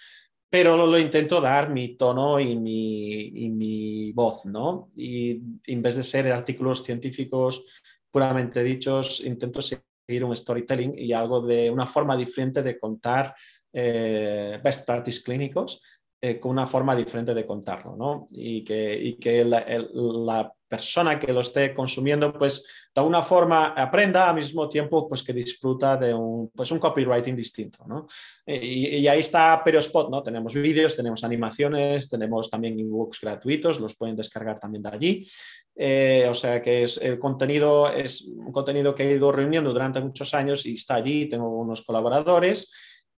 pero 0.48 0.78
lo, 0.78 0.98
intento 0.98 1.42
dar 1.42 1.68
mi 1.68 1.94
tono 1.94 2.40
y 2.40 2.56
mi, 2.56 3.30
mi, 3.50 4.12
voz, 4.12 4.46
¿no? 4.46 4.90
Y 4.96 5.42
en 5.66 5.82
vez 5.82 5.96
de 5.96 6.04
ser 6.04 6.32
artículos 6.32 6.82
científicos 6.82 7.66
puramente 8.10 8.62
dichos, 8.62 9.20
intento 9.26 9.60
seguir 9.60 10.24
un 10.24 10.34
storytelling 10.34 10.94
y 10.96 11.12
algo 11.12 11.42
de 11.42 11.70
una 11.70 11.84
forma 11.84 12.16
diferente 12.16 12.62
de 12.62 12.78
contar 12.78 13.34
eh, 13.74 14.58
best 14.64 14.86
practice 14.86 15.22
clínicos 15.22 15.82
eh, 16.26 16.40
con 16.40 16.52
una 16.52 16.66
forma 16.66 16.96
diferente 16.96 17.34
de 17.34 17.44
contarlo, 17.44 17.96
¿no? 17.96 18.28
Y 18.30 18.64
que, 18.64 18.94
y 18.98 19.16
que 19.16 19.44
la, 19.44 20.50
persona 20.66 21.20
que 21.20 21.34
lo 21.34 21.42
esté 21.42 21.74
consumiendo, 21.74 22.32
pues 22.32 22.64
de 22.94 23.00
alguna 23.00 23.22
forma 23.22 23.74
aprenda 23.76 24.30
al 24.30 24.34
mismo 24.34 24.66
tiempo 24.66 25.06
pues 25.06 25.22
que 25.22 25.34
disfruta 25.34 25.98
de 25.98 26.14
un, 26.14 26.48
pues, 26.48 26.70
un 26.72 26.78
copywriting 26.78 27.36
distinto, 27.36 27.84
¿no? 27.86 28.06
Y, 28.46 28.96
y 28.96 29.06
ahí 29.06 29.20
está 29.20 29.62
Periospot, 29.62 30.08
¿no? 30.10 30.22
Tenemos 30.22 30.54
vídeos, 30.54 30.96
tenemos 30.96 31.22
animaciones, 31.24 32.08
tenemos 32.08 32.48
también 32.48 32.80
ebooks 32.80 33.20
gratuitos, 33.20 33.78
los 33.78 33.94
pueden 33.94 34.16
descargar 34.16 34.58
también 34.58 34.82
de 34.82 34.88
allí. 34.88 35.28
Eh, 35.76 36.26
o 36.30 36.34
sea 36.34 36.62
que 36.62 36.84
es, 36.84 36.96
el 37.02 37.18
contenido 37.18 37.92
es 37.92 38.22
un 38.22 38.50
contenido 38.50 38.94
que 38.94 39.02
he 39.02 39.16
ido 39.16 39.30
reuniendo 39.30 39.74
durante 39.74 40.00
muchos 40.00 40.32
años 40.32 40.64
y 40.64 40.72
está 40.72 40.94
allí, 40.94 41.28
tengo 41.28 41.50
unos 41.50 41.82
colaboradores 41.82 42.72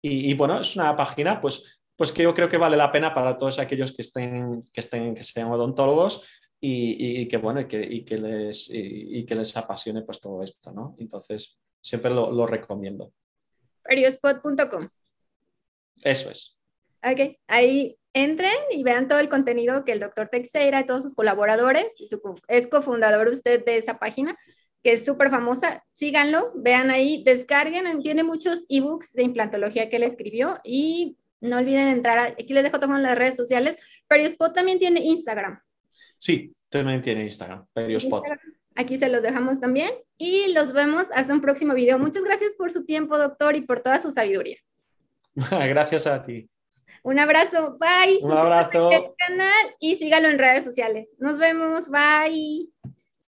y 0.07 0.35
bueno, 0.35 0.59
es 0.61 0.75
una 0.75 0.95
página 0.95 1.41
pues 1.41 1.79
pues 1.95 2.11
que 2.11 2.23
yo 2.23 2.33
creo 2.33 2.49
que 2.49 2.57
vale 2.57 2.77
la 2.77 2.91
pena 2.91 3.13
para 3.13 3.37
todos 3.37 3.59
aquellos 3.59 3.93
que 3.93 4.01
estén, 4.01 4.59
que 4.73 4.81
estén, 4.81 5.15
que 5.15 5.23
sean 5.23 5.51
odontólogos 5.51 6.27
y, 6.59 7.21
y 7.21 7.27
que 7.27 7.37
bueno, 7.37 7.61
y 7.61 7.67
que, 7.67 7.81
y 7.81 8.03
que 8.03 8.17
les, 8.17 8.69
y, 8.73 9.25
que 9.25 9.35
les 9.35 9.55
apasione 9.55 10.01
pues 10.01 10.19
todo 10.19 10.41
esto, 10.41 10.71
¿no? 10.71 10.95
Entonces, 10.99 11.59
siempre 11.81 12.11
lo, 12.11 12.31
lo 12.31 12.47
recomiendo. 12.47 13.13
Periospot.com. 13.83 14.87
Eso 16.03 16.31
es. 16.31 16.57
Ok, 17.03 17.37
ahí 17.47 17.97
entren 18.13 18.55
y 18.71 18.81
vean 18.83 19.07
todo 19.07 19.19
el 19.19 19.29
contenido 19.29 19.85
que 19.85 19.91
el 19.91 19.99
doctor 19.99 20.29
Teixeira 20.29 20.81
y 20.81 20.85
todos 20.85 21.03
sus 21.03 21.13
colaboradores, 21.13 21.93
y 21.99 22.07
su, 22.07 22.19
es 22.47 22.67
cofundador 22.67 23.27
usted 23.27 23.63
de 23.63 23.77
esa 23.77 23.99
página, 23.99 24.37
que 24.81 24.93
es 24.93 25.05
súper 25.05 25.29
famosa, 25.29 25.83
síganlo, 25.93 26.51
vean 26.55 26.89
ahí, 26.89 27.23
descarguen, 27.23 28.01
tiene 28.01 28.23
muchos 28.23 28.65
ebooks 28.69 29.13
de 29.13 29.23
implantología 29.23 29.89
que 29.89 29.97
él 29.97 30.03
escribió 30.03 30.59
y 30.63 31.17
no 31.49 31.57
olviden 31.57 31.87
entrar, 31.87 32.19
aquí 32.19 32.53
les 32.53 32.63
dejo 32.63 32.79
todo 32.79 32.95
en 32.95 33.03
las 33.03 33.17
redes 33.17 33.35
sociales. 33.35 33.77
Periospot 34.07 34.53
también 34.53 34.79
tiene 34.79 35.01
Instagram. 35.01 35.59
Sí, 36.17 36.53
también 36.69 37.01
tiene 37.01 37.23
Instagram, 37.23 37.65
Periospot. 37.73 38.25
Aquí 38.75 38.97
se 38.97 39.07
los 39.07 39.21
dejamos 39.21 39.59
también 39.59 39.91
y 40.17 40.51
los 40.53 40.73
vemos 40.73 41.07
hasta 41.13 41.33
un 41.33 41.41
próximo 41.41 41.73
video. 41.73 41.97
Muchas 41.97 42.23
gracias 42.23 42.55
por 42.55 42.71
su 42.71 42.85
tiempo, 42.85 43.17
doctor, 43.17 43.55
y 43.55 43.61
por 43.61 43.79
toda 43.79 44.01
su 44.01 44.11
sabiduría. 44.11 44.57
gracias 45.69 46.07
a 46.07 46.21
ti. 46.21 46.49
Un 47.03 47.19
abrazo, 47.19 47.77
bye. 47.79 48.17
Un 48.21 48.31
abrazo. 48.31 48.89
Al 48.89 49.13
canal 49.17 49.75
y 49.79 49.95
síganlo 49.95 50.27
en 50.27 50.39
redes 50.39 50.63
sociales. 50.63 51.13
Nos 51.19 51.37
vemos, 51.37 51.87
bye. 51.89 52.67